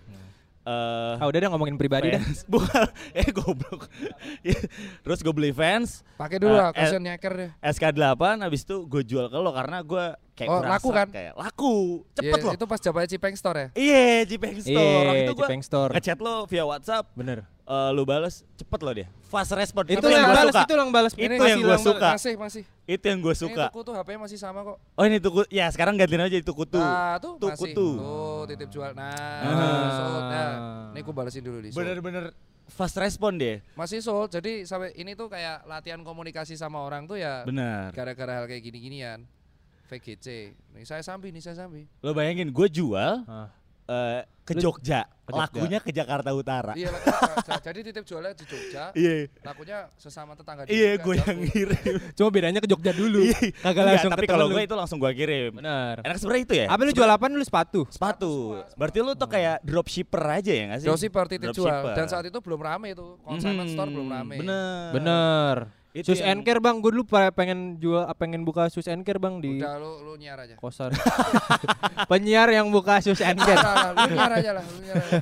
Eh, 0.60 1.14
Ah 1.16 1.24
udah 1.24 1.38
deh 1.38 1.48
ngomongin 1.48 1.74
pribadi 1.74 2.10
dah. 2.10 2.20
Vans. 2.20 2.44
Bukan, 2.52 2.86
eh 3.12 3.28
goblok. 3.30 3.88
Terus 5.00 5.18
gue 5.18 5.32
beli 5.32 5.50
Vans, 5.50 6.04
Pakai 6.14 6.36
dulu 6.36 6.52
Eh, 6.52 6.58
lah, 6.58 6.68
eh, 6.68 6.76
kasihan 6.76 7.02
nyeker 7.02 7.32
deh. 7.32 7.50
SK8 7.60 8.22
habis 8.38 8.60
itu 8.62 8.76
gue 8.82 9.02
jual 9.02 9.26
ke 9.26 9.36
lo 9.36 9.50
karena 9.50 9.80
gue 9.80 10.04
kayak 10.34 10.48
Oh, 10.48 10.60
laku 10.60 10.88
kan? 10.90 11.08
kayak 11.08 11.32
laku 11.34 11.74
cepet 12.12 12.28
Iya, 12.34 12.44
loh 12.44 12.52
Itu 12.54 12.64
pas 12.66 12.78
jabatnya 12.78 13.08
Cipeng 13.10 13.34
Store 13.34 13.58
ya? 13.58 13.68
iya 13.74 14.04
Jipeng 14.22 14.56
Store 14.58 15.04
Waktu 15.06 15.14
Iya, 15.14 15.24
itu 15.26 15.32
gue 15.34 15.48
Store. 15.60 15.90
ngechat 15.92 16.18
lo 16.18 16.34
via 16.44 16.64
WhatsApp 16.66 17.04
Bener. 17.12 17.44
Eh, 17.70 17.90
lu 17.90 18.02
bales 18.02 18.42
cepet 18.52 18.80
lo 18.80 18.90
dia 18.90 19.06
fast 19.24 19.52
respon 19.52 19.86
Itu 19.86 20.02
yang 20.02 20.10
yang 20.12 20.26
gue 20.26 20.34
balas, 20.34 20.50
suka 20.50 20.60
itu 20.60 20.74
yang 20.74 20.90
balas. 20.90 21.12
Itu 21.12 21.22
Ini 21.22 21.34
yang 21.38 21.60
yang 21.62 21.78
suka. 21.78 22.02
balas. 22.02 22.18
Masih, 22.18 22.34
masih. 22.34 22.62
itu 22.84 23.04
yang 23.06 23.20
gue 23.20 23.30
Ini 23.30 23.42
suka 23.46 23.64
tuku 23.70 23.80
tuh 23.80 23.94
HP 23.94 24.08
masih 24.16 24.36
sama 24.36 24.60
kok. 24.60 24.76
oh 24.76 25.04
ini 25.04 25.16
tuku 25.16 25.40
ya 25.48 25.66
sekarang 25.68 25.94
gantiin 25.94 26.18
aja 26.20 26.36
itu 26.36 26.50
kutu 26.50 26.76
Nah, 26.76 27.14
tuh 27.16 27.38
Tuku 27.38 27.54
masih. 27.62 27.72
tuh. 27.72 27.94
Tuh, 27.96 28.42
titip 28.46 28.68
jual. 28.68 28.90
Nah, 28.90 29.14
Ah. 29.40 29.90
sold. 29.94 30.22
Nah, 30.26 30.50
ini 30.90 31.00
gue 31.00 31.14
balesin 31.14 31.40
dulu 31.40 31.58
di 31.58 31.68
sold. 31.68 31.78
bener-bener 31.78 32.34
fast 32.66 32.94
respon 32.96 33.34
deh 33.34 33.62
Masih 33.72 33.98
sold. 33.98 34.28
Jadi 34.28 34.62
sampai 34.62 34.90
ini 34.94 35.14
tuh 35.14 35.26
kayak 35.26 35.62
latihan 35.64 35.98
komunikasi 36.00 36.54
sama 36.54 36.78
orang 36.80 37.06
tuh 37.06 37.16
ya 37.16 37.42
bener 37.42 37.90
gara-gara 37.92 38.32
hal 38.36 38.46
kayak 38.46 38.62
gini-ginian. 38.62 39.22
VGC. 39.86 40.26
Nih 40.70 40.84
saya 40.84 41.02
sambi, 41.02 41.28
nih 41.28 41.38
saya 41.40 41.54
sambi. 41.56 41.82
lo 41.98 42.10
bayangin 42.10 42.46
gue 42.48 42.66
jual 42.68 43.22
Ah. 43.24 43.50
Eh, 43.90 44.22
ke 44.40 44.54
Jogja 44.56 45.06
ke 45.20 45.30
Jogja. 45.30 45.38
lakunya 45.40 45.78
ke 45.78 45.90
Jakarta 45.90 46.30
Utara 46.30 46.74
Iya, 46.74 46.90
jadi 47.66 47.78
titip 47.80 48.02
jualnya 48.02 48.32
di 48.32 48.42
Jogja. 48.44 48.90
iya 48.92 49.30
Lakunya 49.40 49.86
sesama 49.94 50.34
tetangga 50.34 50.62
di 50.62 50.70
iya 50.72 50.94
gue 50.96 51.14
yang 51.16 51.38
ngirim 51.40 51.98
Cuma 52.18 52.28
bedanya 52.28 52.58
ke 52.58 52.66
Jogja 52.66 52.90
dulu. 52.90 53.22
Iya. 53.22 53.54
Kagak 53.56 53.84
langsung 53.84 54.10
tapi 54.10 54.26
kalau 54.26 54.46
lu. 54.46 54.54
gue 54.56 54.62
itu 54.64 54.74
langsung 54.74 54.98
gue 54.98 55.12
kirim 55.12 55.54
Benar. 55.54 56.02
enak 56.02 56.16
sebenarnya 56.16 56.42
itu 56.42 56.54
ya 56.56 56.66
Apa 56.66 56.82
lu 56.82 56.90
jual 56.90 57.06
apa 57.06 57.24
lu 57.26 57.42
sepatu? 57.42 57.80
sepatu 57.88 58.58
berarti 58.74 58.98
lu 58.98 59.12
tuh 59.12 59.28
kayak 59.28 59.62
dropshipper 59.62 60.22
aja 60.32 60.50
ya 60.50 60.64
nggak 60.66 60.78
sih 60.80 60.86
Dropshipper 60.88 61.24
titip 61.28 61.50
jual. 61.52 61.94
Dan 61.94 62.06
saat 62.06 62.24
itu 62.24 62.38
belum 62.38 62.58
rame 62.58 62.86
itu. 62.90 63.06
Consignment 63.20 63.68
store 63.68 63.86
belum 63.88 64.08
rame. 64.08 64.34
bener 64.36 64.90
Bener. 64.92 65.56
Itu 65.90 66.14
Sus 66.14 66.22
and 66.22 66.46
Care 66.46 66.62
bang, 66.62 66.78
gue 66.78 66.90
dulu 66.94 67.02
pengen 67.34 67.74
jual, 67.82 68.06
pengen 68.14 68.46
buka 68.46 68.70
Sus 68.70 68.86
and 68.86 69.02
Care 69.02 69.18
bang 69.18 69.42
di 69.42 69.58
Udah 69.58 69.74
lu 69.82 70.06
lu 70.06 70.14
nyiar 70.14 70.38
aja. 70.38 70.54
kosan. 70.54 70.94
Penyiar 72.10 72.46
yang 72.54 72.70
buka 72.70 73.02
Sus 73.02 73.18
and 73.18 73.42
Care. 73.42 73.58
nah, 73.58 73.90
nah, 73.90 74.06
lu 74.06 74.14
nyiar 74.14 74.32
aja 74.38 74.50
lah, 74.54 74.64
lu 74.70 74.78
nyiar 74.86 74.96
aja. 75.02 75.18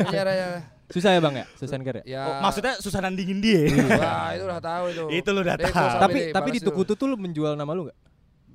Lu 0.00 0.06
nyiar 0.08 0.28
aja 0.32 0.46
lah. 0.56 0.62
Susah 0.88 1.10
ya 1.12 1.20
bang 1.20 1.34
ya, 1.44 1.46
Sus 1.60 1.68
and 1.76 1.84
Care 1.84 2.00
ya. 2.00 2.04
Ya. 2.08 2.22
Oh, 2.24 2.34
maksudnya 2.40 2.80
susah 2.80 3.04
nandingin 3.04 3.44
dia 3.44 3.68
Wah, 4.00 4.32
itu 4.32 4.44
udah 4.48 4.60
tahu 4.64 4.84
itu. 4.88 5.04
Itu 5.12 5.28
lu 5.36 5.40
udah 5.44 5.56
tahu. 5.60 5.72
Tapi 5.76 6.18
nih, 6.18 6.32
tapi 6.32 6.48
di. 6.56 6.60
Tukutu 6.64 6.96
tuh 6.96 7.04
lu 7.04 7.20
menjual 7.20 7.52
nama 7.52 7.68
lu 7.76 7.92
nggak? 7.92 7.98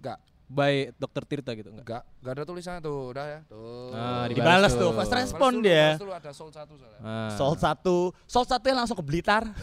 Enggak, 0.01 0.17
By 0.50 0.89
Dokter 0.98 1.22
Tirta 1.29 1.53
gitu 1.53 1.69
nggak? 1.69 1.86
enggak, 1.86 2.01
enggak 2.17 2.33
ada 2.33 2.43
tulisannya 2.50 2.81
tuh, 2.81 3.13
udah 3.13 3.25
ya. 3.29 3.39
Tuh. 3.45 3.93
Nah, 3.93 4.25
dibalas 4.25 4.74
tuh, 4.74 4.89
tuh. 4.89 4.98
fast 4.98 5.13
respon 5.13 5.62
dia 5.62 5.93
balas 5.93 6.01
dulu, 6.01 6.13
ada 6.17 6.31
sold 6.33 6.53
satu 6.57 6.74
soalnya. 6.81 7.00
Ah. 7.05 7.29
sold 7.38 7.60
satu 7.62 7.98
sold 8.25 8.50
satu 8.50 8.65
yang 8.65 8.81
langsung 8.81 8.98
ke 8.98 9.05
Blitar 9.05 9.45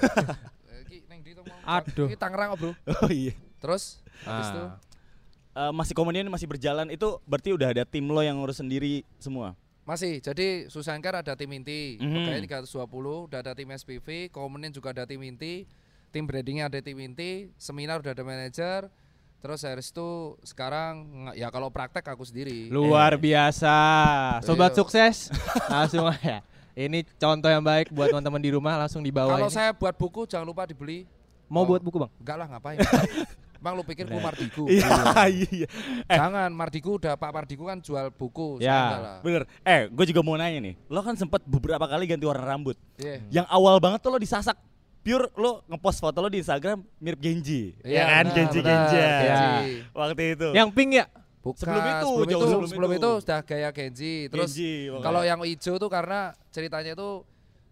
Aduh. 1.62 2.06
Ini 2.08 2.16
Tangerang, 2.16 2.54
Bro. 2.54 2.72
oh 3.02 3.10
iya 3.10 3.34
Terus 3.60 4.00
habis 4.22 4.48
itu 4.48 4.62
Ah. 5.50 5.68
Eh, 5.68 5.72
masih 5.74 5.92
komunian 5.92 6.24
masih 6.26 6.46
berjalan 6.46 6.86
itu 6.88 7.18
berarti 7.26 7.50
udah 7.50 7.74
ada 7.74 7.82
tim 7.82 8.06
lo 8.06 8.22
yang 8.22 8.38
ngurus 8.38 8.58
sendiri 8.58 9.02
semua 9.18 9.58
masih. 9.82 10.22
Jadi 10.22 10.70
Susankar 10.70 11.18
ada 11.18 11.34
tim 11.34 11.50
inti, 11.50 11.98
Mhm. 11.98 12.14
pegawai 12.14 12.40
320, 12.62 13.26
udah 13.26 13.42
ada 13.42 13.52
tim 13.52 13.66
SPV, 13.66 14.30
Komunin 14.30 14.70
juga 14.70 14.94
ada 14.94 15.02
tim 15.02 15.18
inti, 15.18 15.66
tim 16.08 16.22
brandingnya 16.22 16.70
ada 16.70 16.78
tim 16.78 16.94
inti, 16.94 17.50
seminar 17.58 17.98
udah 17.98 18.14
ada 18.14 18.22
manajer. 18.22 18.86
Terus 19.40 19.66
habis 19.66 19.90
itu 19.90 20.08
sekarang 20.44 20.94
ya 21.34 21.48
kalau 21.48 21.66
praktek 21.68 22.06
aku 22.06 22.22
sendiri. 22.22 22.70
Luar 22.70 23.18
biasa. 23.18 23.74
Sobat 24.46 24.70
Iya. 24.70 24.78
sukses. 24.78 25.16
Langsung 25.72 26.06
aja. 26.06 26.38
Ini 26.70 27.02
contoh 27.18 27.50
yang 27.50 27.64
baik 27.64 27.90
buat 27.90 28.08
teman-teman 28.08 28.38
di 28.38 28.54
rumah 28.54 28.78
langsung 28.78 29.02
di 29.02 29.10
bawah 29.10 29.34
Kalau 29.34 29.50
ini. 29.50 29.56
saya 29.56 29.74
buat 29.74 29.92
buku 29.92 30.22
jangan 30.24 30.46
lupa 30.46 30.64
dibeli. 30.64 31.02
Mau 31.50 31.62
Oh. 31.62 31.68
buat 31.68 31.82
buku, 31.82 31.98
Bang? 31.98 32.10
Enggak 32.16 32.36
lah 32.36 32.46
ngapain. 32.48 32.78
Bang 33.60 33.76
lu 33.76 33.84
pikir 33.84 34.08
Bener. 34.08 34.24
Mardiku. 34.24 34.64
iya 34.66 34.88
iya 35.28 35.68
Eh. 36.06 36.16
Jangan 36.16 36.48
Mardiku 36.48 36.96
udah 36.96 37.12
Pak 37.12 37.28
Mardiku 37.28 37.66
kan 37.66 37.76
jual 37.76 38.08
buku. 38.08 38.56
Ya. 38.56 39.20
Bener 39.20 39.44
eh 39.60 39.84
gue 39.86 40.04
juga 40.06 40.22
mau 40.22 40.32
nanya 40.32 40.62
nih 40.62 40.74
lo 40.86 41.02
kan 41.02 41.12
sempet 41.12 41.44
beberapa 41.44 41.84
kali 41.84 42.08
ganti 42.08 42.24
warna 42.24 42.40
rambut 42.46 42.80
Iya. 42.96 43.20
yang 43.30 43.46
awal 43.46 43.76
banget 43.76 44.00
tuh 44.00 44.08
lo 44.08 44.16
disasak 44.16 44.56
pure 45.00 45.28
lo 45.34 45.60
ngepost 45.66 46.00
foto 46.00 46.18
lo 46.18 46.28
di 46.28 46.40
Instagram 46.40 46.80
mirip 46.96 47.20
Genji 47.20 47.76
Iya, 47.82 47.92
ya 47.92 48.04
kan 48.06 48.24
benar, 48.24 48.32
Genji 48.34 48.58
benar, 48.58 48.72
Genji 48.80 48.96
Genji. 48.96 49.68
waktu 49.92 50.22
itu 50.30 50.48
Yang 50.54 50.68
pink 50.72 50.90
ya? 50.94 51.04
Bukan, 51.40 51.56
Sebelum 51.58 51.80
itu, 51.82 51.92
sebelum 52.06 52.16
jauh 52.16 52.24
itu, 52.24 52.46
sebelum 52.46 52.68
sebelum 52.68 52.90
itu. 52.90 52.98
itu 52.98 53.10
sudah 53.20 53.40
gaya 53.42 53.68
Genji. 53.70 54.14
Terus 54.28 54.50
kalau 55.00 55.20
yang 55.20 55.40
hijau 55.42 55.76
tuh 55.76 55.88
karena 55.88 56.20
ceritanya 56.48 56.92
itu 56.92 57.10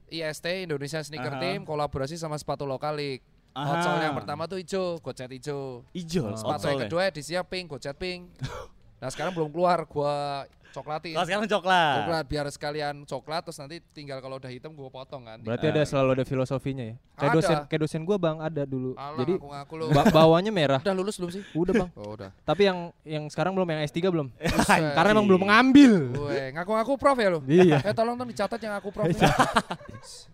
IST 0.06 0.46
Indonesia 0.64 1.00
Sneaker 1.00 1.32
Aha. 1.32 1.40
Team 1.40 1.60
kolaborasi 1.62 2.16
sama 2.16 2.36
sepatu 2.36 2.64
lokal 2.64 2.92
League. 2.92 3.20
Aha. 3.58 3.70
Outsole 3.74 4.02
yang 4.06 4.14
pertama 4.14 4.42
tuh 4.46 4.58
hijau, 4.62 5.02
gocet 5.02 5.30
hijau. 5.34 5.82
Ijo, 5.90 6.30
Sepatu 6.30 6.46
yang 6.46 6.54
outsole-nya. 6.54 6.82
kedua 6.86 7.02
edisinya 7.10 7.42
pink, 7.42 7.66
gocet 7.74 7.96
pink. 7.98 8.30
nah 9.02 9.10
sekarang 9.10 9.34
belum 9.34 9.50
keluar, 9.50 9.82
gua 9.90 10.46
coklatin. 10.70 11.12
Kalau 11.12 11.26
sekarang 11.26 11.46
coklat. 11.46 11.94
Coklat 11.98 12.24
biar 12.24 12.46
sekalian 12.48 12.94
coklat 13.02 13.42
terus 13.42 13.58
nanti 13.58 13.76
tinggal 13.90 14.18
kalau 14.18 14.36
udah 14.36 14.46
hitam 14.46 14.72
gua 14.72 14.88
potong 14.88 15.22
kan. 15.22 15.38
Berarti 15.38 15.66
ada 15.68 15.82
selalu 15.82 16.10
ada 16.14 16.24
filosofinya 16.24 16.84
ya. 16.84 16.96
Kayak 17.14 17.22
Ada. 17.24 17.36
dosen 17.36 17.56
kayak 17.66 17.80
dosen 17.82 18.00
gua 18.02 18.16
Bang 18.16 18.38
ada 18.38 18.62
dulu. 18.62 18.94
Alah, 18.94 19.18
Jadi 19.18 19.32
lu. 19.34 19.84
ba- 19.90 20.08
bawahnya 20.08 20.50
merah. 20.50 20.80
udah 20.80 20.94
lulus 20.94 21.16
belum 21.16 21.30
sih? 21.30 21.42
Udah 21.52 21.72
Bang. 21.76 21.90
Oh, 21.94 22.14
udah. 22.14 22.30
Tapi 22.42 22.62
yang 22.64 22.78
yang 23.02 23.24
sekarang 23.26 23.52
belum 23.52 23.66
yang 23.66 23.80
S3 23.82 23.98
belum. 24.06 24.28
Karena 24.96 25.10
emang 25.10 25.26
belum 25.26 25.42
ngambil. 25.42 25.92
Gue 26.14 26.38
ngaku-ngaku 26.52 26.92
prof 26.94 27.16
ya 27.16 27.28
lu? 27.28 27.40
Iya. 27.44 27.82
Eh 27.82 27.92
tolong 27.92 28.14
dong 28.14 28.26
dicatat 28.26 28.58
yang 28.58 28.74
aku 28.74 28.88
prof. 28.88 29.06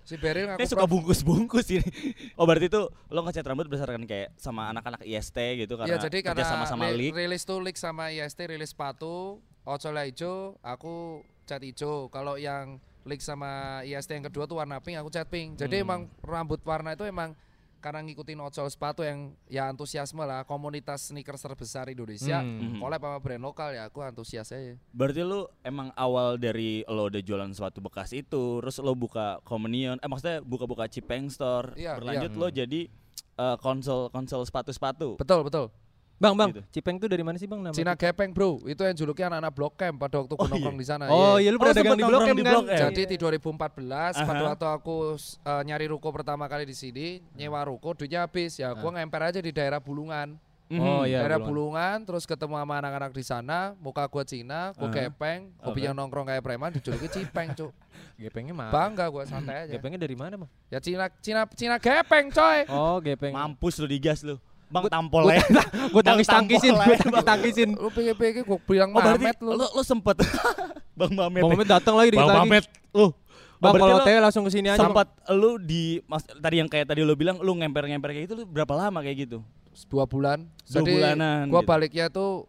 si 0.05 0.14
Beril 0.17 0.45
ngaku 0.47 0.59
Dia 0.61 0.69
suka 0.69 0.85
bungkus-bungkus 0.85 1.67
ini. 1.71 1.88
Oh 2.38 2.45
berarti 2.45 2.67
tuh 2.67 2.91
lo 3.09 3.23
ngecat 3.23 3.45
rambut 3.45 3.64
berdasarkan 3.64 4.05
kayak 4.05 4.35
sama 4.35 4.69
anak-anak 4.69 5.00
IST 5.03 5.37
gitu 5.57 5.75
karena 5.75 5.95
Iya 5.95 6.03
jadi 6.03 6.19
kerja 6.21 6.35
karena 6.35 6.45
sama-sama 6.45 6.91
li- 6.91 7.09
league. 7.09 7.17
rilis 7.17 7.43
tuh 7.43 7.59
league 7.59 7.79
sama 7.79 8.11
IST 8.11 8.41
rilis 8.45 8.71
sepatu, 8.71 9.38
Ocola 9.64 10.04
hijau, 10.04 10.61
aku 10.61 11.25
cat 11.49 11.64
hijau. 11.64 12.12
Kalau 12.12 12.37
yang 12.37 12.76
league 13.04 13.25
sama 13.25 13.80
IST 13.85 14.12
yang 14.12 14.28
kedua 14.28 14.44
tuh 14.44 14.61
warna 14.61 14.76
pink, 14.80 15.00
aku 15.00 15.09
cat 15.09 15.28
pink. 15.28 15.56
Jadi 15.56 15.80
Hmm. 15.80 15.85
emang 15.88 16.00
rambut 16.21 16.61
warna 16.64 16.92
itu 16.92 17.04
emang 17.04 17.33
karena 17.80 18.00
ngikutin 18.00 18.40
Ocol 18.40 18.73
sepatu 18.73 19.04
yang 19.04 19.37
ya 19.44 19.68
antusiasme 19.68 20.25
lah 20.25 20.49
komunitas 20.49 21.12
sneakers 21.12 21.44
terbesar 21.44 21.85
Indonesia. 21.88 22.40
Hmm. 22.40 22.80
Collab 22.80 22.97
sama 22.97 23.21
brand 23.21 23.44
lokal 23.44 23.76
ya 23.76 23.92
aku 23.92 24.00
antusias 24.00 24.49
aja. 24.52 24.73
Berarti 24.88 25.21
lu 25.21 25.44
emang 25.61 25.92
awal 25.92 26.40
dari 26.40 26.80
lo 26.88 27.12
udah 27.12 27.21
jualan 27.21 27.52
sepatu 27.52 27.85
bekas 27.85 28.16
itu, 28.16 28.64
terus 28.64 28.80
lo 28.80 28.97
buka 28.97 29.37
Communion, 29.44 30.00
eh 30.00 30.09
maksudnya 30.09 30.40
buka-buka 30.40 30.88
Cipeng 30.88 31.28
Store, 31.28 31.76
Iya, 31.76 32.00
berlanjut 32.00 32.33
iya. 32.33 32.40
lo 32.40 32.49
jadi 32.49 32.80
eh, 33.37 33.56
konsol 33.61 34.09
konsol 34.09 34.49
sepatu-sepatu. 34.49 35.21
Betul 35.21 35.44
betul. 35.44 35.68
Bang, 36.14 36.38
Bang, 36.38 36.54
Gitu. 36.54 36.62
Cipeng 36.71 36.97
tuh 36.97 37.11
dari 37.11 37.21
mana 37.21 37.37
sih 37.37 37.44
Bang 37.44 37.59
nama? 37.59 37.75
Cina 37.75 37.92
Gepeng 37.92 38.30
bro, 38.30 38.62
itu 38.64 38.80
yang 38.80 38.94
juluknya 38.94 39.26
anak-anak 39.28 39.52
Blok 39.52 39.75
Camp 39.75 39.97
pada 39.99 40.23
waktu 40.23 40.35
Oh, 40.35 40.47
nongkrong 40.47 40.76
iya. 40.76 40.83
di 40.83 40.87
sana. 40.87 41.04
Oh, 41.06 41.37
iya. 41.37 41.42
iya 41.42 41.49
lu 41.50 41.59
pernah 41.59 41.75
Oh, 41.75 41.78
dagang 41.83 41.99
di 41.99 42.04
Blok 42.04 42.23
di 42.23 42.30
kan? 42.30 42.44
Blok. 42.47 42.64
Jadi 42.71 43.02
di 43.04 43.16
2014 43.18 43.59
pada 44.21 44.42
waktu 44.44 44.66
aku 44.68 44.94
uh, 45.18 45.62
nyari 45.62 45.87
ruko 45.87 46.09
pertama 46.11 46.47
kali 46.47 46.64
di 46.64 46.73
sini, 46.73 47.06
nyewa 47.35 47.61
ruko 47.62 47.92
duitnya 47.92 48.23
habis 48.23 48.56
ya 48.56 48.71
gua 48.73 48.94
ngemper 48.94 49.21
aja 49.25 49.40
di 49.40 49.50
daerah 49.50 49.78
Bulungan. 49.78 50.38
Oh, 50.64 50.80
Mhm. 51.04 51.06
iya. 51.06 51.18
daerah 51.21 51.37
Bulungan. 51.37 51.99
Bulungan 51.99 52.09
terus 52.09 52.25
ketemu 52.25 52.54
sama 52.56 52.75
anak-anak 52.78 53.12
di 53.12 53.21
sana, 53.21 53.59
muka 53.76 54.06
gua 54.06 54.25
Cina, 54.25 54.73
gua 54.73 54.88
Aha. 54.88 54.97
gepeng, 54.97 55.52
Oke. 55.59 55.64
hobinya 55.66 55.92
nongkrong 55.92 56.26
kayak 56.26 56.40
preman 56.40 56.71
dijuluki 56.73 57.09
Cipeng, 57.11 57.52
Cuk. 57.52 57.73
Gepengnya 58.23 58.54
mah. 58.54 58.71
Bangga 58.71 59.11
gua 59.11 59.26
santai 59.26 59.54
aja. 59.66 59.76
Gepengnya 59.76 60.00
dari 60.00 60.14
mana, 60.14 60.38
Bang? 60.38 60.50
Ya 60.71 60.78
Cina 60.78 61.11
Cina 61.21 61.42
Cina 61.52 61.76
gepeng, 61.76 62.30
coy. 62.30 62.64
Oh, 62.71 62.97
gepeng. 62.99 63.35
Mampus 63.35 63.76
lo 63.76 63.85
digas 63.85 64.23
lu. 64.23 64.38
Bang 64.75 64.90
tampol 64.90 65.31
ya. 65.31 65.38
Gue 65.95 66.02
tangkis 66.02 66.26
tangkisin, 66.26 66.75
gue 66.75 66.83
aja, 66.83 66.99
tangkis 67.07 67.23
tangkisin. 67.23 67.71
Lu 67.78 67.88
pikir-pikir 67.95 68.43
gua 68.43 68.59
bilang 68.59 68.90
Oh 68.90 68.99
berarti 68.99 69.23
Mamet 69.31 69.38
lu. 69.38 69.50
lo 69.54 69.66
lo 69.71 69.83
sempet 69.87 70.19
Bang 70.99 71.14
Mamet. 71.14 71.43
Bang? 71.47 71.54
Mamet 71.54 71.69
datang 71.71 71.95
lagi 71.95 72.11
Bang. 72.11 72.43
Mamet. 72.43 72.66
Lu. 72.90 73.14
Bang 73.62 73.78
berarti 73.78 73.87
kalau 73.87 73.99
teh 74.02 74.14
langsung 74.19 74.43
ke 74.43 74.50
sini 74.50 74.75
aja. 74.75 74.83
Sempat 74.83 75.07
lu 75.31 75.62
di 75.62 76.02
mas, 76.11 76.26
tadi 76.26 76.59
yang 76.59 76.66
kayak 76.66 76.90
tadi 76.90 77.07
lo 77.07 77.14
bilang 77.14 77.38
lu 77.38 77.54
ngemper-ngemper 77.54 78.11
kayak 78.11 78.26
gitu 78.26 78.35
lu 78.43 78.45
berapa 78.50 78.75
lama 78.75 78.99
kayak 78.99 79.31
gitu? 79.31 79.38
dua 79.90 80.07
bulan. 80.07 80.43
Dua 80.66 80.83
Jadi 80.83 80.93
bulanan 80.99 81.43
gua 81.50 81.62
gitu. 81.62 81.71
baliknya 81.71 82.07
tuh 82.11 82.47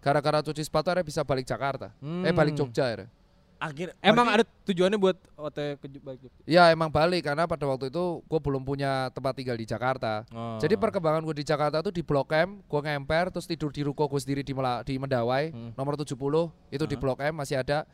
gara-gara 0.00 0.40
cuci 0.40 0.64
sepatu 0.64 0.88
akhirnya 0.88 1.04
bisa 1.04 1.20
balik 1.24 1.44
Jakarta. 1.44 1.92
Eh 2.00 2.32
balik 2.32 2.56
Jogja 2.56 2.88
akhirnya. 2.88 3.08
Akhir 3.56 3.96
Emang 4.04 4.28
berarti- 4.28 4.44
ada 4.44 4.64
tujuannya 4.64 4.98
buat 5.00 5.16
OT 5.34 5.58
ke 5.80 5.86
balik 5.96 6.20
Jogja? 6.20 6.42
Ya 6.44 6.68
emang 6.68 6.92
balik 6.92 7.24
karena 7.24 7.44
pada 7.44 7.64
waktu 7.64 7.88
itu 7.88 8.20
gue 8.20 8.40
belum 8.40 8.62
punya 8.62 9.08
tempat 9.10 9.32
tinggal 9.32 9.56
di 9.56 9.64
Jakarta. 9.64 10.28
Oh. 10.28 10.60
Jadi 10.60 10.76
perkembangan 10.76 11.24
gue 11.24 11.40
di 11.40 11.44
Jakarta 11.44 11.80
tuh 11.80 11.88
di 11.90 12.04
Blok 12.04 12.28
M, 12.30 12.60
gue 12.60 12.80
ngemper 12.82 13.32
terus 13.32 13.48
tidur 13.48 13.72
di 13.72 13.80
ruko 13.80 14.04
gue 14.06 14.18
sendiri 14.18 14.40
di, 14.40 14.52
Mela- 14.52 14.82
di 14.82 14.96
Mendawai 14.96 15.50
Hmm. 15.50 15.72
nomor 15.72 15.96
70 15.96 16.52
itu 16.68 16.84
di 16.84 16.94
Blok 16.94 17.18
M 17.18 17.32
masih 17.34 17.56
ada. 17.56 17.88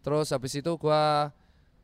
Terus 0.00 0.30
habis 0.30 0.54
itu 0.54 0.70
gue 0.70 1.02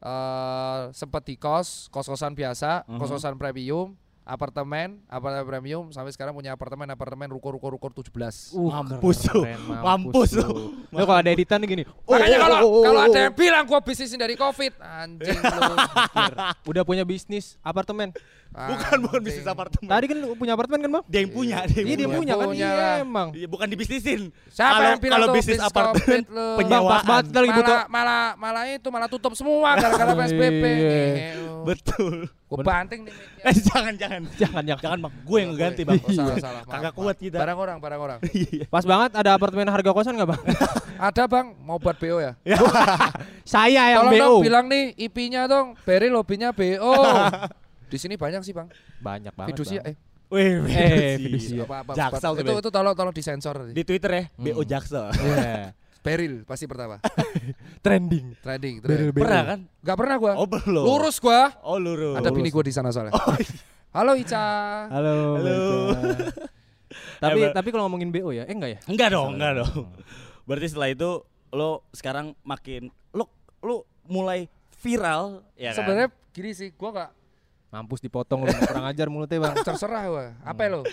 eh 0.01 0.83
sempat 0.93 1.25
di 1.25 1.35
kos, 1.35 1.89
kos-kosan 1.89 2.33
biasa, 2.33 2.85
Mhm. 2.85 2.99
kos-kosan 2.99 3.35
premium, 3.35 3.97
apartemen, 4.25 5.05
apartemen 5.05 5.45
premium 5.45 5.85
sampai 5.93 6.11
sekarang 6.17 6.33
punya 6.33 6.57
apartemen 6.57 6.89
apartemen 6.89 7.29
ruko-ruko 7.29 7.77
ruko 7.77 7.93
17. 7.93 8.57
Uh, 8.57 8.73
Mampus 8.73 9.19
lu. 9.29 9.43
Mampus 9.69 10.31
lu. 10.41 10.73
Lu 10.89 11.05
kalau 11.05 11.21
ada 11.21 11.31
editan 11.31 11.61
nih 11.61 11.69
gini. 11.69 11.85
oh, 11.85 12.17
Makanya 12.17 12.39
oh, 12.41 12.43
kalau 12.43 12.57
oh, 12.57 12.69
oh, 12.73 12.83
kalau 12.89 13.01
oh, 13.05 13.07
ada 13.07 13.19
oh. 13.21 13.25
yang 13.29 13.35
bilang 13.37 13.65
gue 13.69 13.81
bisnisin 13.85 14.17
dari 14.17 14.35
Covid, 14.35 14.81
anjing 14.81 15.39
lu. 15.39 15.75
udah 16.73 16.83
punya 16.83 17.05
bisnis 17.05 17.61
apartemen. 17.61 18.17
Bukan 18.55 18.71
bukan 19.03 19.19
Anjing. 19.19 19.27
bisnis 19.27 19.47
apartemen. 19.47 19.89
Tadi 19.91 20.05
kan 20.07 20.17
lu 20.17 20.27
punya 20.35 20.53
apartemen 20.55 20.79
kan, 20.79 20.91
Bang? 20.93 21.05
dia 21.05 21.19
yang 21.19 21.33
punya, 21.33 21.59
dia 21.67 21.75
yang 21.75 21.85
Iya 21.85 21.97
dia 21.97 22.07
punya. 22.07 22.17
punya 22.17 22.35
kan 22.35 22.47
Punya 22.47 22.63
iya 22.63 22.71
lah. 22.73 22.97
emang. 23.03 23.29
Iya, 23.35 23.47
bukan 23.51 23.67
dibisnisin. 23.67 24.21
Siapa 24.47 24.71
Kalau- 24.71 24.87
yang 24.87 25.01
bilang 25.01 25.17
kalau 25.17 25.27
tuh 25.27 25.35
bisnis 25.35 25.59
apartemen 25.59 26.21
penyewaan. 26.55 27.03
pas 27.03 27.25
lagi 27.25 27.51
butuh. 27.53 27.67
malah, 27.67 27.85
malah 27.89 28.23
malah 28.37 28.63
itu 28.71 28.89
malah 28.89 29.09
tutup 29.09 29.33
semua 29.35 29.75
gara-gara 29.75 30.07
Oh, 30.07 30.17
PSBB. 30.17 30.65
iya. 30.65 31.35
Betul. 31.65 32.31
Gue 32.45 32.61
banting 32.61 33.03
nih. 33.03 33.15
Eh 33.43 33.57
jangan 33.59 33.95
jangan. 33.97 34.23
Jangan 34.37 34.63
jangan. 34.63 34.83
Jangan 34.85 34.99
Bang, 35.01 35.15
gue 35.19 35.39
yang 35.41 35.51
ngeganti 35.51 35.83
Bang. 35.83 35.99
Oh, 35.99 36.13
salah, 36.13 36.37
salah. 36.39 36.63
Kagak 36.63 36.93
kuat 36.95 37.17
kita. 37.17 37.37
Barang 37.37 37.59
orang, 37.59 37.77
barang 37.79 38.01
orang. 38.01 38.19
Iya. 38.31 38.69
Pas 38.69 38.85
banget 38.85 39.11
ada 39.13 39.31
apartemen 39.33 39.67
harga 39.67 39.91
kosan 39.91 40.15
nggak, 40.15 40.31
Bang? 40.31 40.43
Ada 40.95 41.27
bang, 41.27 41.59
mau 41.59 41.75
buat 41.77 41.99
BO 41.99 42.23
ya? 42.23 42.39
Saya 43.45 43.91
yang 43.91 44.07
Tolong 44.07 44.15
BO. 44.15 44.23
dong 44.23 44.37
bilang 44.41 44.67
nih 44.67 44.95
IP-nya 44.97 45.45
dong, 45.45 45.75
beri 45.83 46.07
lobbynya 46.07 46.55
BO. 46.55 46.95
Di 47.95 47.99
sini 48.01 48.19
banyak 48.19 48.43
sih 48.43 48.51
bang. 48.51 48.67
Banyak 48.99 49.31
banget. 49.33 49.55
Fidusia, 49.55 49.81
Bang. 49.81 49.95
eh 49.95 49.97
Wih, 50.27 50.67
Eh, 50.67 51.15
fidusia. 51.17 51.63
apa 51.63 51.77
apa. 51.81 51.93
Jaksel 51.95 52.33
itu 52.37 52.53
itu 52.59 52.71
tolong 52.73 52.91
tolong 52.93 53.15
disensor. 53.15 53.71
Di 53.71 53.87
Twitter 53.87 54.11
ya, 54.11 54.23
Hmm. 54.35 54.45
BO 54.45 54.63
Jaksel. 54.63 55.07
Iya. 55.23 55.71
Beril 56.03 56.43
pasti 56.43 56.67
pertama. 56.67 56.99
Trending. 57.85 58.37
Trending. 58.37 58.75
Beril, 58.79 59.09
trending. 59.09 59.09
beril. 59.09 59.25
Pernah 59.25 59.43
kan? 59.47 59.59
Gak 59.81 59.97
pernah 59.97 60.17
gua. 60.19 60.33
Oh 60.35 60.45
belum. 60.45 60.85
Lurus 60.85 61.17
gua. 61.17 61.55
Oh 61.63 61.79
lurus. 61.79 62.19
Ada 62.19 62.29
bini 62.29 62.51
gua 62.51 62.61
di 62.61 62.75
sana 62.75 62.91
soalnya. 62.91 63.15
Halo 63.97 64.13
Ica. 64.13 64.45
Halo. 64.91 65.39
Halo. 65.39 65.61
Baca. 65.95 66.29
tapi 67.23 67.41
Eh, 67.41 67.51
tapi 67.53 67.69
kalau 67.71 67.87
ngomongin 67.87 68.11
BO 68.11 68.31
ya, 68.31 68.45
eh 68.45 68.53
enggak 68.53 68.71
ya? 68.71 68.81
Enggak 68.85 69.09
dong, 69.11 69.31
enggak 69.35 69.53
dong. 69.57 69.89
Berarti 70.45 70.67
setelah 70.69 70.91
itu 70.91 71.11
lo 71.51 71.87
sekarang 71.91 72.35
makin 72.43 72.91
lo 73.11 73.31
lo 73.63 73.87
mulai 74.05 74.45
viral 74.77 75.41
ya 75.55 75.71
kan? 75.71 75.79
Sebenarnya 75.79 76.09
gini 76.31 76.51
sih, 76.53 76.69
gua 76.75 76.91
gak 76.93 77.11
Mampus 77.75 77.99
dipotong 77.99 78.47
lu 78.47 78.55
kurang 78.71 78.87
ajar 78.87 79.11
mulutnya, 79.11 79.43
Bang. 79.43 79.59
terserah 79.59 80.07
gua. 80.07 80.27
Apa 80.41 80.71
lo? 80.71 80.87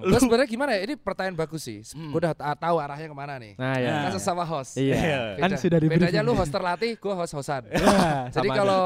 Lo 0.00 0.16
sebenarnya 0.16 0.46
gimana 0.46 0.70
ya? 0.72 0.86
Ini 0.86 0.94
pertanyaan 0.94 1.34
bagus 1.34 1.66
sih. 1.66 1.82
Hmm. 1.90 2.14
Gua 2.14 2.22
udah 2.22 2.32
ta- 2.32 2.54
tahu 2.54 2.78
arahnya 2.78 3.10
ke 3.10 3.16
mana 3.16 3.34
nih. 3.36 3.58
Nah, 3.58 3.74
ya. 3.74 4.06
Kan 4.06 4.12
sesama 4.14 4.46
host. 4.46 4.78
Iya. 4.78 4.94
Iya. 4.94 5.18
Kan 5.36 5.50
Beda- 5.50 5.58
sudah 5.58 5.78
di 5.78 5.88
Bedanya 5.90 6.22
lu 6.22 6.32
host 6.32 6.54
terlatih, 6.54 6.94
gua 6.94 7.18
host-hostan. 7.18 7.66
Ya, 7.74 8.30
Jadi 8.30 8.46
sama 8.46 8.54
aja. 8.54 8.60
kalau 8.60 8.84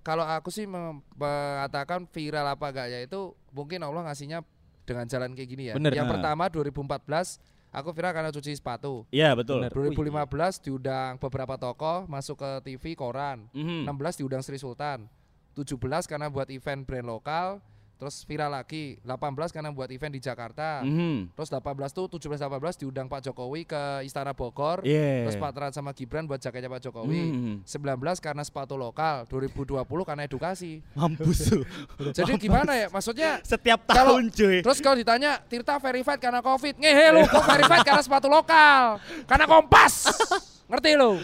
kalau 0.00 0.24
aku 0.24 0.48
sih 0.48 0.64
mengatakan 0.64 2.08
viral 2.08 2.46
apa 2.46 2.66
enggak 2.68 2.86
ya 2.88 2.98
itu 3.02 3.20
mungkin 3.50 3.80
Allah 3.80 4.04
ngasihnya 4.04 4.40
dengan 4.82 5.04
jalan 5.04 5.32
kayak 5.32 5.48
gini 5.48 5.62
ya. 5.68 5.74
Bener. 5.74 5.92
Yang 5.92 6.06
Nah. 6.06 6.12
pertama 6.16 6.44
2014 6.48 7.40
aku 7.70 7.88
viral 7.90 8.12
karena 8.12 8.30
cuci 8.30 8.52
sepatu. 8.52 9.04
Iya 9.08 9.32
betul. 9.32 9.60
Bener. 9.60 9.72
2015 9.72 10.24
diundang 10.60 11.16
beberapa 11.18 11.56
tokoh 11.56 12.04
masuk 12.04 12.36
ke 12.36 12.50
TV 12.64 12.94
koran. 12.94 13.48
Mhm. 13.52 13.84
16 13.84 14.16
diundang 14.16 14.40
Sri 14.40 14.56
Sultan. 14.56 15.08
17 15.54 15.78
karena 16.04 16.26
buat 16.28 16.50
event 16.50 16.82
brand 16.82 17.06
lokal. 17.06 17.62
Terus 17.94 18.26
viral 18.26 18.50
lagi. 18.50 18.98
18 19.06 19.54
karena 19.54 19.70
buat 19.70 19.86
event 19.86 20.12
di 20.12 20.20
Jakarta. 20.20 20.82
Mhm. 20.82 21.30
Terus 21.30 21.46
18 21.48 21.94
tuh 21.94 22.10
17 22.10 22.42
18 22.42 22.74
diundang 22.76 23.06
Pak 23.06 23.22
Jokowi 23.22 23.62
ke 23.64 24.02
Istana 24.02 24.34
Bogor. 24.34 24.82
Iya. 24.82 25.24
Terus 25.30 25.38
partneran 25.38 25.70
sama 25.70 25.94
Gibran 25.94 26.26
buat 26.26 26.42
jaketnya 26.42 26.66
Pak 26.66 26.82
Jokowi. 26.84 27.22
Mhm. 27.22 27.54
19 27.64 28.18
karena 28.18 28.42
sepatu 28.42 28.74
lokal, 28.74 29.30
2020 29.30 30.02
karena 30.02 30.26
edukasi. 30.26 30.82
Mampus 30.92 31.54
lu. 31.54 31.62
Jadi 32.18 32.34
gimana 32.36 32.74
ya? 32.74 32.90
Maksudnya 32.90 33.38
Setiap 33.46 33.86
Kalau- 33.86 34.18
tahun 34.18 34.22
cuy. 34.34 34.58
terus 34.66 34.82
kalau 34.82 34.98
ditanya 34.98 35.38
Tirta 35.46 35.78
verified 35.78 36.18
karena 36.18 36.42
Covid. 36.42 36.74
Ngehe 36.76 37.14
lu, 37.14 37.22
kok 37.30 37.46
verified 37.46 37.86
karena 37.86 38.02
sepatu 38.02 38.26
lokal. 38.26 38.98
Karena 39.24 39.46
Kompas. 39.46 40.10
Ngerti 40.68 40.98
lu? 40.98 41.14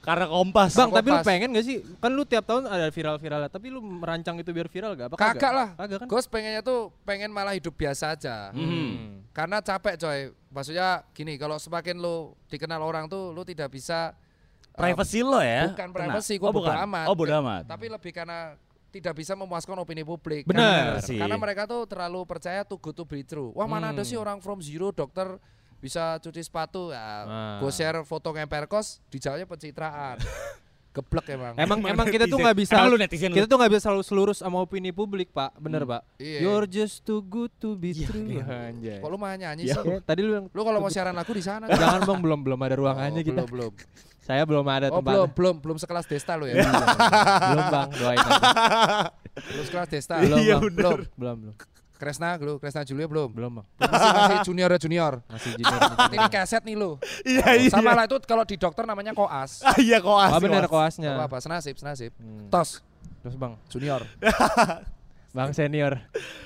Karena 0.00 0.24
kompas. 0.26 0.72
Bang, 0.72 0.88
tapi 0.88 1.08
lu 1.08 1.20
Kompas. 1.20 1.28
pengen 1.28 1.48
gak 1.52 1.64
sih? 1.64 1.84
Kan 2.00 2.16
lu 2.16 2.24
tiap 2.24 2.44
tahun 2.44 2.64
ada 2.64 2.88
viral-viralnya, 2.88 3.52
tapi 3.52 3.68
lu 3.68 3.78
merancang 3.78 4.32
itu 4.36 4.48
biar 4.48 4.64
viral 4.66 4.96
gak? 4.96 5.12
Apa 5.12 5.16
Kagak 5.20 5.52
lah. 5.52 5.68
Kagak 5.76 5.98
kan? 6.00 6.06
Gue 6.08 6.20
pengennya 6.24 6.62
tuh 6.62 6.88
pengen 7.04 7.28
malah 7.28 7.52
hidup 7.52 7.76
biasa 7.76 8.16
aja. 8.16 8.48
Mhm. 8.50 9.28
Karena 9.30 9.60
capek 9.60 9.94
coy. 9.96 10.20
Maksudnya 10.48 11.04
gini, 11.12 11.36
kalau 11.36 11.56
semakin 11.56 12.00
lu 12.00 12.32
dikenal 12.48 12.80
orang 12.80 13.06
tuh 13.06 13.30
lu 13.30 13.44
tidak 13.44 13.68
bisa 13.68 14.16
uh, 14.72 14.80
Privacy 14.80 15.20
lo 15.20 15.38
ya. 15.38 15.68
bukan 15.68 15.88
privacy, 15.92 16.34
gua 16.36 16.48
oh, 16.48 16.54
bukan. 16.56 16.72
bodo 16.72 16.80
amat. 16.82 17.06
Oh 17.06 17.14
bodo 17.14 17.34
amat. 17.38 17.62
tapi 17.68 17.86
lebih 17.86 18.10
karena 18.10 18.56
tidak 18.90 19.14
bisa 19.14 19.36
memuaskan 19.36 19.78
opini 19.78 20.02
publik. 20.02 20.42
Benar 20.42 20.98
Karena- 20.98 21.04
sih. 21.04 21.14
Karena 21.14 21.36
mereka 21.36 21.62
tuh 21.62 21.86
terlalu 21.86 22.24
percaya 22.24 22.64
to 22.64 22.74
good 22.74 22.96
to 22.96 23.04
be 23.04 23.22
true. 23.22 23.52
Wah 23.54 23.68
mana 23.68 23.92
ada 23.92 24.00
Hmm. 24.00 24.08
sih 24.08 24.16
orang 24.16 24.40
from 24.40 24.58
zero 24.58 24.90
dokter 24.90 25.38
bisa 25.80 26.02
cuci 26.18 26.40
sepatu 26.40 26.90
ya 26.90 27.00
Ah. 27.22 27.58
gue 27.58 27.70
share 27.70 28.00
foto 28.02 28.30
ngemperkos 28.30 29.00
dijawabnya 29.08 29.44
pencitraan 29.44 30.20
geblek 30.90 31.22
emang 31.30 31.54
Emang 31.54 31.78
emang 31.84 32.02
kita 32.04 32.26
tuh 32.26 32.34
nggak 32.36 32.56
bisa 32.58 32.74
Emang 32.74 32.90
lu 32.90 32.98
netizen 32.98 33.30
kita 33.30 33.46
lu? 33.46 33.48
tuh 33.48 33.56
nggak 33.56 33.70
bisa 33.70 33.82
selalu 33.86 34.02
selurus 34.02 34.38
sama 34.38 34.58
opini 34.58 34.90
publik 34.90 35.30
pak, 35.30 35.54
bener 35.56 35.86
pak. 35.86 36.02
Iya. 36.16 36.42
You're 36.42 36.66
just 36.66 37.00
too 37.00 37.22
good 37.22 37.46
to 37.56 37.74
be 37.74 37.94
Iya, 37.94 38.04
true. 38.04 38.26
iya. 38.28 38.42
Anjay. 38.42 38.98
kok 38.98 39.06
lu 39.06 39.14
mah 39.14 39.32
nyanyi 39.32 39.64
Ya. 39.64 39.74
sih 39.76 39.86
Oke, 39.86 40.02
tadi 40.02 40.20
lu 40.20 40.34
yang 40.34 40.46
lu 40.46 40.60
kalau 40.60 40.78
mau 40.78 40.90
siaran 40.90 41.14
lagu 41.14 41.30
di 41.30 41.40
sana 41.40 41.70
jangan 41.70 42.02
bang 42.02 42.18
belum 42.20 42.40
belum 42.42 42.58
ada 42.60 42.74
ruangannya 42.74 43.16
Oh, 43.16 43.24
kita. 43.24 43.42
belum 43.44 43.70
belum 43.70 43.72
Saya 44.26 44.42
belum 44.44 44.62
ada 44.64 44.86
oh 44.88 44.98
tempat. 44.98 45.10
belum 45.10 45.28
belum 45.32 45.54
belum 45.60 45.76
sekelas 45.78 46.04
Desta 46.04 46.34
lu 46.34 46.44
ya 46.44 46.54
belum 46.58 47.66
bang 47.68 47.88
doain 47.92 48.18
aja. 48.18 48.40
belum 49.46 49.64
sekelas 49.64 49.88
Desta 49.88 50.14
Belum 50.18 50.38
Iya, 50.38 50.56
belum 50.58 50.74
Belum 51.14 51.36
belum 51.40 51.54
Kresna 52.00 52.34
lu 52.34 52.56
Kresna 52.56 52.80
Julia 52.80 53.04
belum 53.04 53.28
belum 53.28 53.52
bang. 53.54 53.66
masih, 53.78 54.08
masih 54.10 54.38
junior 54.42 54.70
junior 54.74 55.12
Masih 55.26 55.50
junior. 55.54 55.80
ini 56.08 56.26
keset 56.26 56.62
nih 56.62 56.74
lu 56.74 56.96
Iya 57.22 57.44
Oh, 57.44 57.54
iya. 57.54 57.68
sama 57.68 57.92
lah 57.92 58.04
itu 58.04 58.16
kalau 58.24 58.42
di 58.42 58.56
dokter 58.56 58.82
namanya 58.82 59.12
koas 59.12 59.60
Ah, 59.68 59.76
iya 59.76 60.00
kok 60.00 60.08
Ah 60.10 60.32
Mas. 60.32 60.64
koasnya. 60.66 61.12
apa 61.12 61.28
apa 61.28 61.36
senasib 61.38 61.76
senasib 61.76 62.16
Hmm. 62.16 62.48
tos 62.48 62.80
Terus 63.20 63.36
bang, 63.36 63.52
junior 63.68 64.00
bang 65.36 65.50
senior. 65.52 66.00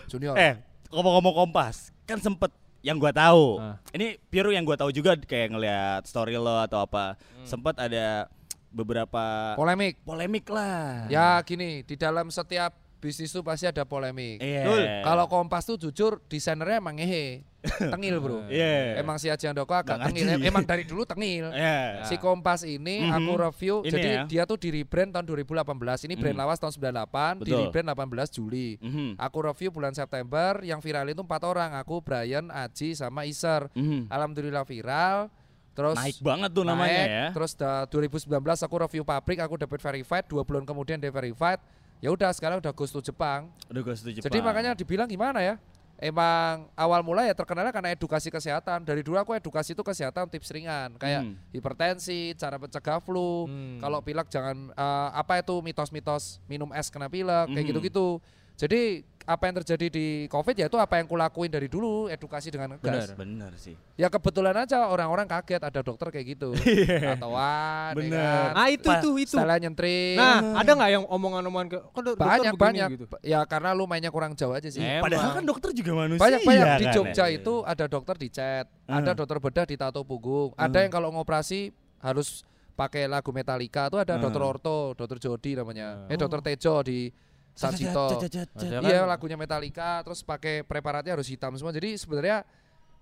junior 0.07 0.35
Eh, 0.35 0.59
ngomong-ngomong 0.91 1.35
Kompas, 1.37 1.95
kan 2.03 2.19
sempet 2.19 2.51
yang 2.81 2.99
gua 2.99 3.11
tahu. 3.11 3.57
Ah. 3.57 3.81
Ini 3.91 4.21
Piru 4.25 4.51
yang 4.51 4.61
gua 4.61 4.75
tahu 4.75 4.91
juga 4.91 5.17
kayak 5.17 5.49
ngelihat 5.51 6.03
story 6.05 6.35
lo 6.35 6.61
atau 6.61 6.83
apa. 6.83 7.15
Hmm. 7.17 7.47
Sempet 7.47 7.79
ada 7.79 8.29
beberapa 8.69 9.55
polemik 9.55 10.03
polemik 10.03 10.45
lah. 10.49 11.07
ya 11.07 11.39
gini 11.41 11.81
di 11.81 11.95
dalam 11.95 12.27
setiap 12.29 12.75
bisnis 13.05 13.29
tuh 13.29 13.45
pasti 13.45 13.69
ada 13.69 13.85
polemik 13.85 14.41
Iya. 14.41 14.65
Betul. 14.65 14.83
kalau 15.05 15.25
kompas 15.29 15.63
tuh 15.63 15.77
jujur 15.77 16.25
desainernya 16.25 16.81
emang 16.81 16.97
ngehe 16.97 17.45
tengil 17.93 18.17
bro 18.19 18.49
Iya. 18.49 18.97
emang 18.97 19.17
si 19.17 19.29
Aji 19.29 19.45
Andoko 19.45 19.73
agak 19.73 19.97
Nggak 19.97 20.09
tengil 20.09 20.25
ngaji. 20.27 20.37
Em- 20.37 20.49
emang 20.49 20.65
dari 20.65 20.85
dulu 20.85 21.05
tengil 21.05 21.49
Iya. 21.51 22.05
Si 22.05 22.17
Kompas 22.17 22.65
ini 22.65 23.05
Mhm. 23.05 23.13
aku 23.13 23.33
review 23.39 23.75
Ini 23.81 23.91
jadi 23.91 24.09
ya. 24.11 24.23
dia 24.25 24.43
tuh 24.45 24.57
di 24.57 24.69
rebrand 24.71 25.13
tahun 25.13 25.25
2018 25.27 26.01
ini 26.03 26.15
brand 26.15 26.33
Mhm. 26.33 26.41
lawas 26.41 26.57
tahun 26.59 26.73
98 26.73 27.33
di 27.39 27.43
Betul. 27.47 27.61
rebrand 27.63 27.89
18 27.91 28.29
Juli 28.31 28.69
Mhm. 28.79 29.09
aku 29.17 29.39
review 29.43 29.69
bulan 29.71 29.93
September 29.93 30.57
yang 30.61 30.81
viral 30.81 31.05
itu 31.07 31.21
empat 31.21 31.43
orang 31.43 31.73
aku 31.75 32.01
Brian 32.01 32.49
Aji 32.49 32.93
sama 32.93 33.25
Iser 33.25 33.69
Mhm. 33.71 34.09
alhamdulillah 34.09 34.65
viral 34.65 35.29
terus 35.73 35.97
Naik 35.97 36.23
banget 36.23 36.51
tuh 36.53 36.63
namanya 36.63 37.03
naik, 37.03 37.11
ya. 37.11 37.27
terus 37.33 37.53
da, 37.53 37.83
2019 37.85 38.31
aku 38.63 38.77
review 38.79 39.03
pabrik 39.03 39.39
aku 39.39 39.59
dapat 39.59 39.83
verified 39.83 40.23
dua 40.25 40.41
bulan 40.41 40.63
kemudian 40.63 40.97
dia 40.97 41.11
verified 41.11 41.59
ya 41.99 42.09
udah 42.09 42.31
sekarang 42.31 42.59
udah 42.59 42.71
goes 42.71 42.89
to 42.89 43.01
Jepang 43.01 43.51
Udah 43.67 43.81
gue 43.81 43.95
setuju. 43.95 44.19
jadi 44.21 44.39
makanya 44.41 44.73
dibilang 44.73 45.07
gimana 45.07 45.39
ya 45.39 45.57
Emang 45.95 46.67
awal 46.75 47.01
mulai 47.01 47.31
ya 47.31 47.39
terkenalnya 47.39 47.71
karena 47.71 47.95
edukasi 47.95 48.27
kesehatan. 48.27 48.83
Dari 48.83 49.01
dulu 49.01 49.15
aku 49.15 49.31
edukasi 49.33 49.73
itu 49.73 49.81
kesehatan 49.81 50.27
tips 50.27 50.51
ringan 50.51 50.99
kayak 50.99 51.23
Hmm. 51.23 51.39
hipertensi, 51.49 52.35
cara 52.35 52.59
mencegah 52.59 52.99
flu. 52.99 53.47
Hmm. 53.47 53.79
Kalau 53.79 54.03
pilek 54.03 54.27
jangan 54.27 54.75
eh, 54.75 55.09
apa 55.15 55.39
itu 55.39 55.55
mitos-mitos 55.63 56.43
minum 56.45 56.75
es 56.75 56.91
kena 56.91 57.07
pilek 57.07 57.47
kayak 57.47 57.63
Mhm. 57.63 57.71
gitu-gitu. 57.71 58.19
Jadi 58.55 58.83
apa 59.25 59.49
yang 59.49 59.57
terjadi 59.57 59.89
di 59.89 60.07
Covid 60.29 60.53
ya 60.55 60.69
itu 60.69 60.77
apa 60.77 61.01
yang 61.01 61.09
kulakuin 61.09 61.49
dari 61.49 61.65
dulu 61.65 62.07
edukasi 62.07 62.53
dengan 62.53 62.77
ngegas. 62.77 63.17
bener 63.17 63.57
sih. 63.57 63.73
Ya 63.97 64.07
kebetulan 64.07 64.53
aja 64.55 64.85
orang-orang 64.85 65.25
kaget 65.25 65.65
ada 65.65 65.81
dokter 65.81 66.13
kayak 66.13 66.37
gitu. 66.37 66.53
Atau 67.17 67.33
wah, 67.33 67.97
Bener. 67.97 68.53
Ah 68.53 68.69
itu 68.69 68.85
Pa- 68.85 69.01
tuh 69.01 69.17
itu. 69.17 69.33
Salah 69.33 69.57
nyentrik. 69.57 70.15
Nah, 70.15 70.61
ada 70.61 70.71
nggak 70.71 70.91
yang 70.93 71.05
omongan-omongan 71.09 71.67
ke 71.67 71.79
kok 71.81 72.03
dokter 72.05 72.21
banyak 72.23 72.53
begini 72.53 72.61
banyak. 72.61 72.89
gitu? 72.93 73.05
Ya 73.25 73.41
karena 73.43 73.73
lu 73.73 73.89
mainnya 73.89 74.13
kurang 74.13 74.37
jauh 74.37 74.53
aja 74.53 74.69
sih. 74.69 74.79
Emang. 74.79 75.09
Padahal 75.09 75.31
kan 75.33 75.45
dokter 75.45 75.71
juga 75.73 75.93
manusia. 75.97 76.21
banyak 76.21 76.41
banyak 76.45 76.67
di 76.77 76.85
kan, 76.85 76.95
Jogja 76.95 77.25
ya? 77.25 77.33
itu 77.33 77.55
ada 77.65 77.85
dokter 77.87 78.15
di 78.15 78.29
chat, 78.29 78.69
Ah. 78.85 79.01
ada 79.01 79.11
dokter 79.15 79.41
bedah 79.41 79.65
di 79.65 79.75
tato 79.75 80.05
punggung, 80.05 80.53
ada 80.55 80.69
Ah. 80.71 80.83
yang 80.85 80.93
kalau 80.93 81.09
ngoperasi 81.11 81.73
harus 81.99 82.45
pakai 82.75 83.09
lagu 83.09 83.33
Metallica 83.33 83.89
tuh 83.89 83.99
ada 83.99 84.15
Ah. 84.15 84.21
dokter 84.21 84.43
orto, 84.45 84.93
dokter 84.93 85.17
Jody 85.19 85.57
namanya, 85.57 86.05
Ah. 86.05 86.13
eh 86.13 86.19
dokter 86.21 86.45
Tejo 86.45 86.77
di 86.83 87.09
Ada 87.55 88.83
Iya 88.83 89.01
kan? 89.03 89.09
lagunya 89.15 89.39
Metallica, 89.39 90.03
terus 90.03 90.27
pakai 90.27 90.67
preparatnya 90.67 91.15
harus 91.15 91.31
hitam 91.31 91.55
semua. 91.55 91.71
Jadi 91.71 91.95
sebenarnya 91.95 92.43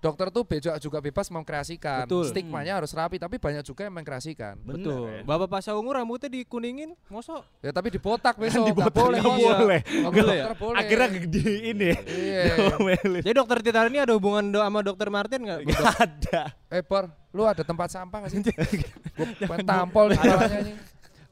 dokter 0.02 0.34
tuh 0.34 0.42
bejo 0.42 0.68
juga 0.82 0.98
bebas 0.98 1.30
mengkreasikan. 1.30 2.04
Betul. 2.04 2.26
Stigmanya 2.26 2.82
harus 2.82 2.90
rapi, 2.90 3.22
tapi 3.22 3.38
banyak 3.38 3.62
juga 3.62 3.86
yang 3.86 3.94
mengkreasikan. 3.94 4.58
Bener, 4.58 4.82
Betul. 4.82 5.06
ya. 5.08 5.22
Bapak 5.22 5.46
pasca 5.46 5.72
ungu 5.78 5.94
rambutnya 5.94 6.26
dikuningin, 6.26 6.98
mosok 7.06 7.46
Ya 7.62 7.70
tapi 7.70 7.94
dibotak 7.94 8.34
besok, 8.42 8.66
Dibotak, 8.66 8.92
boleh. 8.92 9.22
Iya. 9.22 9.30
boleh. 9.30 9.80
Boleh 10.10 10.10
dokter 10.10 10.54
boleh. 10.58 10.78
Akhirnya 10.82 11.08
di 11.22 11.42
ini. 11.70 11.90
Iya. 12.02 13.22
Jadi 13.22 13.34
dokter 13.38 13.56
Tita 13.62 13.86
ini 13.86 14.02
ada 14.02 14.12
hubungan 14.18 14.42
do 14.50 14.58
sama 14.58 14.82
dokter 14.82 15.06
Martin 15.06 15.46
nggak? 15.46 15.58
Nggak 15.70 15.94
ada. 16.02 16.42
Eh 16.66 16.82
Por, 16.82 17.06
lu 17.30 17.46
ada 17.46 17.62
tempat 17.62 17.88
sampah 17.94 18.26
gak 18.26 18.30
sih? 18.34 18.42
Gue 19.16 19.26
pengen 19.46 19.64
tampol 19.64 20.10
di 20.10 20.16
kepalanya 20.18 20.58
ini. 20.66 20.72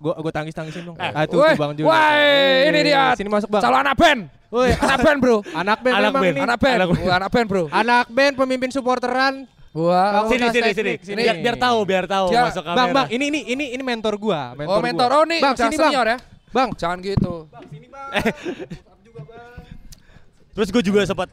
Gue 0.01 0.13
gue 0.17 0.33
tangis 0.33 0.51
tangisin 0.51 0.83
dong. 0.83 0.97
Eh, 0.97 1.05
Ah 1.07 1.29
Woi, 1.29 1.29
tuh 1.29 1.61
Bang 1.61 1.73
Jun. 1.77 1.85
woi, 1.85 2.01
Eh, 2.17 2.73
ini 2.73 2.81
dia. 2.83 3.13
Sini 3.13 3.29
masuk 3.29 3.53
Bang. 3.53 3.61
Calon 3.61 3.79
anak 3.79 3.95
band. 3.95 4.21
Woi, 4.49 4.73
Anak 4.73 4.99
band 4.99 5.19
bro. 5.21 5.37
anak 5.47 5.79
band 5.79 5.95
Anak 5.95 6.11
band. 6.11 6.25
ini. 6.27 6.41
Anak 6.41 6.59
band. 6.59 6.75
Anak 6.75 6.89
band. 6.89 7.05
Wah, 7.05 7.15
anak 7.15 7.31
band 7.31 7.47
bro. 7.47 7.63
Anak 7.71 8.05
band 8.09 8.35
pemimpin 8.35 8.71
supporteran. 8.71 9.45
Wah. 9.71 10.25
Kamu- 10.25 10.31
Sini 10.33 10.47
sini 10.49 10.71
sini. 10.73 10.93
sini. 10.99 11.21
Biar, 11.21 11.37
biar 11.39 11.57
tahu, 11.57 11.79
biar 11.85 12.05
tahu 12.07 12.27
Dia- 12.29 12.43
masuk 12.43 12.65
kamera. 12.65 12.79
Bang, 12.81 12.89
Bang, 12.91 13.07
ini 13.09 13.25
ini 13.29 13.41
ini 13.47 13.65
ini 13.71 13.83
mentor 13.85 14.17
gua, 14.17 14.51
mentor 14.53 14.73
Oh 14.73 14.81
mentor. 14.81 15.07
gua. 15.07 15.19
Oh 15.19 15.25
nih, 15.25 15.39
Bang, 15.39 15.55
sini 15.55 15.77
Bang. 15.77 15.93
senior 15.93 16.07
ya. 16.09 16.19
Bang, 16.51 16.69
Jangan 16.75 16.99
gitu. 16.99 17.35
Terus 20.51 20.69
gue 20.69 20.83
juga 20.83 21.01
sempat 21.05 21.31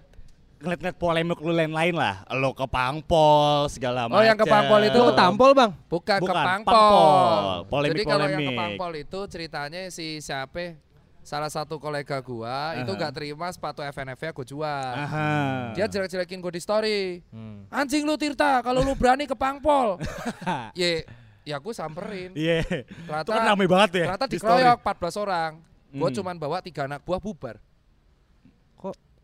ngeliat-ngeliat 0.57 0.97
polemik 0.97 1.37
lu 1.37 1.51
lain-lain 1.51 1.93
lah. 1.93 2.25
Lo 2.33 2.51
ke 2.51 2.65
Pangpol 2.65 3.67
segala 3.67 4.05
macam. 4.05 4.17
Oh, 4.17 4.23
yang 4.23 4.33
ke 4.33 4.45
Pangpol 4.45 4.81
itu 4.83 4.97
lu 4.97 5.05
ketampol, 5.11 5.51
Bang. 5.53 5.71
Bukan, 5.85 6.17
Bukan, 6.17 6.33
ke 6.33 6.33
Pangpol. 6.33 6.73
Pangpol. 6.73 7.41
Polemik- 7.67 7.93
Jadi 7.93 8.03
kalau 8.05 8.25
yang 8.25 8.41
ke. 8.41 8.53
Pangpol 8.53 8.91
itu 8.95 9.19
ceritanya 9.27 9.81
si 9.87 10.17
siapa? 10.17 10.77
Salah 11.21 11.51
satu 11.51 11.75
kolega 11.75 12.23
gua 12.23 12.71
itu 12.79 12.87
Aha. 12.87 13.01
gak 13.03 13.11
terima 13.13 13.51
sepatu 13.51 13.83
FNF-nya 13.83 14.31
gua 14.31 14.45
jual. 14.47 14.93
Aha. 14.95 15.29
Dia 15.75 15.83
jelek-jelekin 15.85 16.39
gue 16.39 16.53
di 16.55 16.61
story. 16.63 17.19
Hmm. 17.27 17.67
Anjing 17.67 18.07
lu 18.07 18.15
Tirta, 18.15 18.63
kalau 18.63 18.79
lu 18.79 18.95
berani 18.95 19.27
ke 19.27 19.35
Pangpol. 19.35 19.99
ya, 20.79 21.03
ya 21.43 21.59
gue 21.59 21.73
samperin. 21.75 22.31
Iya. 22.31 22.63
Ternyata 22.63 23.27
Itu 23.27 23.31
kan 23.33 23.43
rame 23.43 23.67
banget 23.67 23.89
ya. 23.93 24.05
Ternyata 24.07 24.25
di 24.25 24.39
dikeroyok 24.39 24.77
14 24.79 25.19
orang. 25.19 25.51
Gue 25.89 26.09
Hmm. 26.09 26.15
cuman 26.15 26.35
bawa 26.35 26.57
tiga 26.63 26.87
anak 26.87 27.03
buah 27.03 27.19
bubar. 27.19 27.59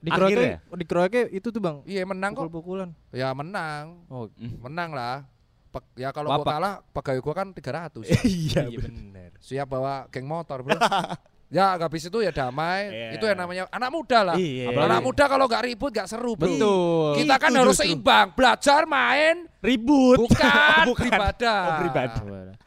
Dikeroyoknya 0.04 0.60
Akhirnya? 0.60 0.76
dikeroyoknya 0.76 1.24
itu 1.32 1.48
tuh, 1.48 1.62
Bang. 1.64 1.78
Iya 1.84 2.04
menang 2.04 2.32
kok. 2.34 2.44
Pukul-pukulan. 2.46 2.90
Ya 3.10 3.32
menang. 3.32 4.04
Oh, 4.08 4.28
Menang 4.36 4.92
lah. 4.92 5.24
Pe- 5.72 5.90
ya 5.96 6.12
kalau 6.12 6.30
Bapak. 6.30 6.54
kalah 6.54 6.74
pegawai 6.92 7.20
gue 7.20 7.34
kan 7.34 7.48
300. 7.50 8.06
Iya. 8.28 8.62
iya 8.68 8.78
bener. 8.78 9.32
Siap 9.40 9.66
bawa 9.66 10.06
geng 10.12 10.28
motor 10.28 10.62
bro. 10.62 10.76
ya 11.54 11.78
habis 11.78 12.02
itu 12.04 12.18
ya 12.20 12.34
damai. 12.34 12.90
Iya. 12.90 13.10
Itu 13.14 13.30
yang 13.30 13.38
namanya 13.38 13.64
anak 13.70 13.90
muda 13.94 14.20
lah. 14.26 14.36
Iya. 14.36 14.74
Anak 14.74 15.00
muda 15.00 15.24
kalau 15.30 15.46
gak 15.46 15.64
ribut 15.64 15.94
gak 15.94 16.10
seru 16.10 16.34
bro. 16.34 16.50
Betul. 16.50 17.22
Kita 17.22 17.36
kan 17.38 17.50
Itu 17.54 17.60
harus 17.62 17.78
justru. 17.78 17.94
seimbang. 17.94 18.28
Belajar 18.34 18.82
main. 18.84 19.36
Ribut. 19.64 20.20
Bukan, 20.20 20.84
Bukan. 20.92 21.08
beribadah. 21.08 21.62
Oh, 21.64 21.74
beribadah. 21.80 22.22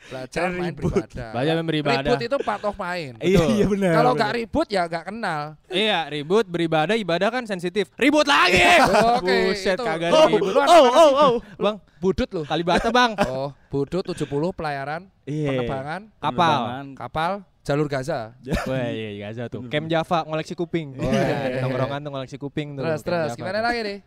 Belajar 0.07 0.43
main 0.49 0.73
Ribut. 0.73 0.93
beribadah. 0.97 1.29
Belajar 1.29 1.53
main 1.53 1.67
beribadah. 1.67 2.01
Ribut 2.07 2.21
itu 2.23 2.37
part 2.41 2.63
of 2.65 2.75
main. 2.79 3.13
Iya, 3.21 3.41
iya 3.53 3.67
benar. 3.69 3.93
Kalau 3.93 4.11
benar. 4.15 4.23
gak 4.23 4.33
ribut 4.39 4.67
ya 4.71 4.83
gak 4.87 5.05
kenal. 5.05 5.43
Iya, 5.67 5.99
ribut 6.09 6.45
beribadah, 6.47 6.95
ibadah 6.95 7.29
kan 7.29 7.45
sensitif. 7.45 7.91
Ribut 7.99 8.25
lagi. 8.25 8.63
Oke, 9.19 9.51
Buset 9.51 9.77
itu. 9.77 9.85
kagak 9.85 10.09
Oh, 10.09 10.25
ribut. 10.31 10.53
Oh, 10.55 10.63
oh, 10.63 10.87
sih? 10.87 11.13
oh. 11.19 11.33
Bang, 11.59 11.77
Budut 11.99 12.29
lu. 12.31 12.43
Kalibata, 12.47 12.89
Bang. 12.89 13.13
Oh, 13.27 13.51
Budut 13.67 14.05
70 14.07 14.25
pelayaran, 14.55 15.11
Iya. 15.27 15.53
penerbangan, 15.53 16.01
Kapal. 16.17 16.55
Penerbangan. 16.55 16.87
kapal, 16.95 17.33
jalur 17.67 17.91
Gaza. 17.91 18.39
Wah, 18.71 18.87
iya, 18.87 19.19
iya, 19.19 19.27
Gaza 19.27 19.51
tuh. 19.51 19.67
Camp 19.67 19.91
Java 19.91 20.23
ngoleksi 20.23 20.55
kuping. 20.55 20.95
Oh, 20.95 21.11
iya. 21.11 21.59
Tongkrongan 21.67 22.01
tuh 22.01 22.11
ngoleksi 22.15 22.37
kuping 22.39 22.79
tuh. 22.79 22.87
Terus 22.87 23.03
terus 23.03 23.31
gimana 23.35 23.59
lagi 23.59 23.83
nih? 23.83 23.99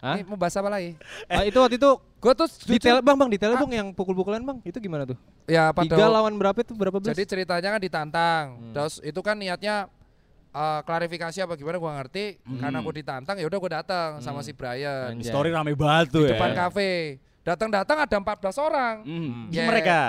Hah? 0.00 0.16
Ini 0.16 0.24
mau 0.24 0.36
bahas 0.36 0.56
apa 0.56 0.68
lagi? 0.68 0.96
Ah, 1.32 1.44
itu 1.44 1.56
waktu 1.56 1.76
itu 1.76 1.90
Gue 2.20 2.32
tuh 2.36 2.48
detail 2.68 3.00
Bang, 3.00 3.16
Bang, 3.16 3.28
detail 3.32 3.56
Bang 3.56 3.72
yang 3.72 3.88
pukul-pukulan 3.96 4.44
Bang. 4.44 4.60
Itu 4.60 4.76
gimana 4.76 5.08
tuh? 5.08 5.16
ya 5.48 5.72
pada 5.72 5.88
Tiga 5.88 6.04
lawan 6.08 6.36
berapa 6.36 6.56
itu? 6.60 6.72
Berapa 6.76 7.00
belas? 7.00 7.16
Jadi 7.16 7.24
ceritanya 7.24 7.68
kan 7.72 7.80
ditantang. 7.80 8.44
Hmm. 8.60 8.72
Terus 8.76 9.00
itu 9.00 9.20
kan 9.24 9.36
niatnya 9.40 9.88
eh, 10.52 10.80
klarifikasi 10.84 11.40
apa 11.40 11.56
gimana 11.56 11.76
gua 11.80 11.96
ngerti. 12.00 12.40
Hmm. 12.44 12.60
Karena 12.60 12.76
aku 12.80 12.92
ditantang 12.92 13.36
ya 13.40 13.48
udah 13.48 13.58
gua 13.60 13.72
datang 13.80 14.08
sama 14.20 14.40
Hmm. 14.40 14.48
si 14.48 14.52
Brian 14.52 15.16
Anjay. 15.16 15.32
story 15.32 15.48
rame 15.48 15.72
banget 15.72 16.12
tuh 16.12 16.24
di 16.24 16.32
ya. 16.32 16.36
depan 16.36 16.52
kafe. 16.52 16.92
Datang-datang 17.40 17.96
ada 18.04 18.16
14 18.20 18.56
orang. 18.60 18.94
Hmm. 19.04 19.48
Ya. 19.48 19.64
Mereka. 19.64 20.00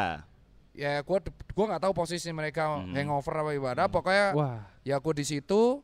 Ya 0.81 0.97
gua 1.01 1.21
gua 1.53 1.65
nggak 1.67 1.83
tahu 1.83 1.93
posisi 1.93 2.33
mereka 2.33 2.81
Hmm. 2.81 2.89
hangover 2.91 3.37
apa 3.37 3.51
gimana. 3.51 3.83
Pokoknya 3.85 4.25
Wah. 4.33 4.57
ya 4.81 4.97
aku 4.97 5.13
di 5.13 5.21
situ. 5.21 5.77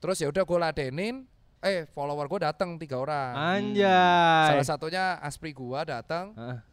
Terus 0.00 0.16
ya 0.16 0.26
udah 0.26 0.40
gua 0.42 0.58
ladenin. 0.64 1.28
Eh 1.60 1.84
follower 1.86 2.24
gua 2.24 2.48
datang 2.48 2.76
tiga 2.76 2.96
orang. 2.96 3.36
Anjay. 3.36 4.48
Salah 4.48 4.64
satunya 4.66 5.04
Aspri 5.18 5.52
gua 5.52 5.84
datang. 5.84 6.32
Ah, 6.34 6.64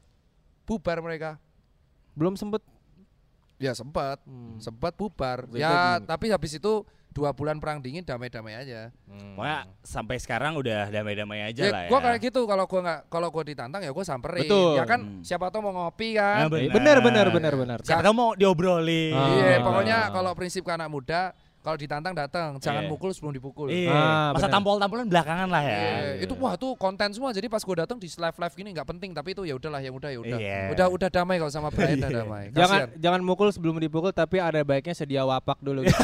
Bubar 0.64 1.00
mereka. 1.00 1.36
belum 2.12 2.36
sempet 2.36 2.60
Ya 3.56 3.72
sempat. 3.72 4.20
hmm. 4.24 4.58
sempat 4.58 4.96
bubar. 4.96 5.44
Beda 5.46 5.60
Ya 5.60 5.72
gini. 5.94 6.08
tapi 6.08 6.26
habis 6.28 6.56
itu 6.56 6.84
dua 7.12 7.30
bulan 7.32 7.60
perang 7.60 7.78
dingin 7.78 8.02
damai-damai 8.02 8.56
aja. 8.56 8.88
Pokoknya 9.36 9.67
sampai 9.82 10.15
sekarang 10.15 10.56
udah 10.56 10.88
damai-damai 10.88 11.43
aja 11.43 11.62
Ya, 11.62 11.69
lah 11.69 11.82
ya. 11.84 11.89
gua 11.91 12.00
kayak 12.00 12.19
gitu 12.24 12.43
kalau 12.43 12.63
gua 12.65 12.80
nggak 12.82 13.00
kalau 13.08 13.28
gua 13.28 13.43
ditantang 13.43 13.82
ya 13.82 13.91
gua 13.91 14.02
samperin. 14.02 14.47
Betul. 14.47 14.80
Ya 14.80 14.86
kan 14.86 15.00
Hmm. 15.02 15.19
siapa 15.21 15.52
tahu 15.52 15.60
mau 15.62 15.76
ngopi 15.78 16.15
Nah, 16.15 16.47
kan. 16.47 16.56
benar 16.71 16.97
benar 17.00 17.28
benar 17.30 17.54
benar. 17.54 17.78
Siapa 17.84 18.00
tahu 18.02 18.13
mau 18.13 18.32
diobrolin. 18.32 19.12
Iya, 19.12 19.60
Ah. 19.60 19.62
pokoknya 19.62 19.97
kalau 20.10 20.32
prinsip 20.34 20.63
ke 20.63 20.71
anak 20.71 20.88
muda 20.88 21.36
kalau 21.62 21.78
ditantang 21.78 22.12
datang, 22.12 22.58
jangan 22.58 22.84
Iya. 22.84 22.89
mukul 22.89 23.10
sebelum 23.10 23.32
dipukul. 23.32 23.67
Iya. 23.67 23.88
Ah, 23.88 24.30
Masa 24.32 24.45
benar. 24.45 24.54
tampol-tampolan 24.58 25.06
belakangan 25.06 25.45
lah 25.45 25.62
ya. 25.62 25.78
Iya, 25.78 25.89
itu 26.19 26.34
wah 26.36 26.54
tuh 26.54 26.74
konten 26.74 27.10
semua. 27.10 27.30
Jadi 27.30 27.45
pas 27.45 27.62
gua 27.62 27.76
datang 27.80 27.95
di 27.95 28.08
live 28.08 28.34
live 28.36 28.56
gini 28.56 28.69
nggak 28.71 28.88
penting, 28.88 29.10
tapi 29.12 29.32
itu 29.32 29.41
ya 29.41 29.54
udahlah 29.54 29.78
yang 29.78 29.93
udah 29.93 30.10
ya 30.10 30.19
udah. 30.19 30.38
Iya. 30.38 30.60
Udah 30.69 30.88
udah 30.89 31.10
damai 31.10 31.38
kalau 31.38 31.50
sama 31.50 31.69
Brian 31.69 31.97
udah 31.97 32.12
damai. 32.12 32.43
Jangan 32.52 32.80
Kasian. 32.84 33.00
jangan 33.00 33.21
mukul 33.21 33.50
sebelum 33.50 33.78
dipukul 33.78 34.10
tapi 34.10 34.38
ada 34.38 34.60
baiknya 34.62 34.91
sedia 34.91 35.21
wapak 35.21 35.58
dulu 35.60 35.86
gitu. 35.86 35.93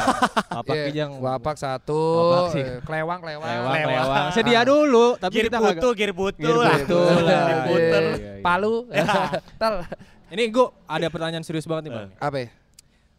wapak 0.54 0.74
Iya, 0.74 0.86
kijang. 0.88 1.12
wapak 1.18 1.56
satu, 1.56 1.98
Wapak 1.98 2.46
sih. 2.54 2.62
eh, 2.62 2.78
kelewang 2.82 3.20
kelewang. 3.20 3.48
Lewang, 3.48 3.74
Lewang. 3.74 3.98
lewang. 4.06 4.26
Sedia 4.32 4.62
dulu 4.62 5.06
tapi 5.16 5.34
Gir 5.36 5.46
kita 5.48 5.58
putu, 5.60 5.90
putu 5.90 6.14
putu 6.14 6.38
Gir 6.40 6.56
lah. 6.56 6.78
puter. 6.80 7.04
Iya, 7.18 7.40
iya, 7.66 8.14
iya. 8.14 8.42
Palu. 8.42 8.86
Tel. 9.60 9.74
Ini 10.28 10.44
gue 10.48 10.68
ada 10.86 11.08
pertanyaan 11.08 11.40
serius 11.40 11.64
banget 11.64 11.88
nih, 11.88 11.94
Bang. 11.94 12.10
Apa? 12.20 12.52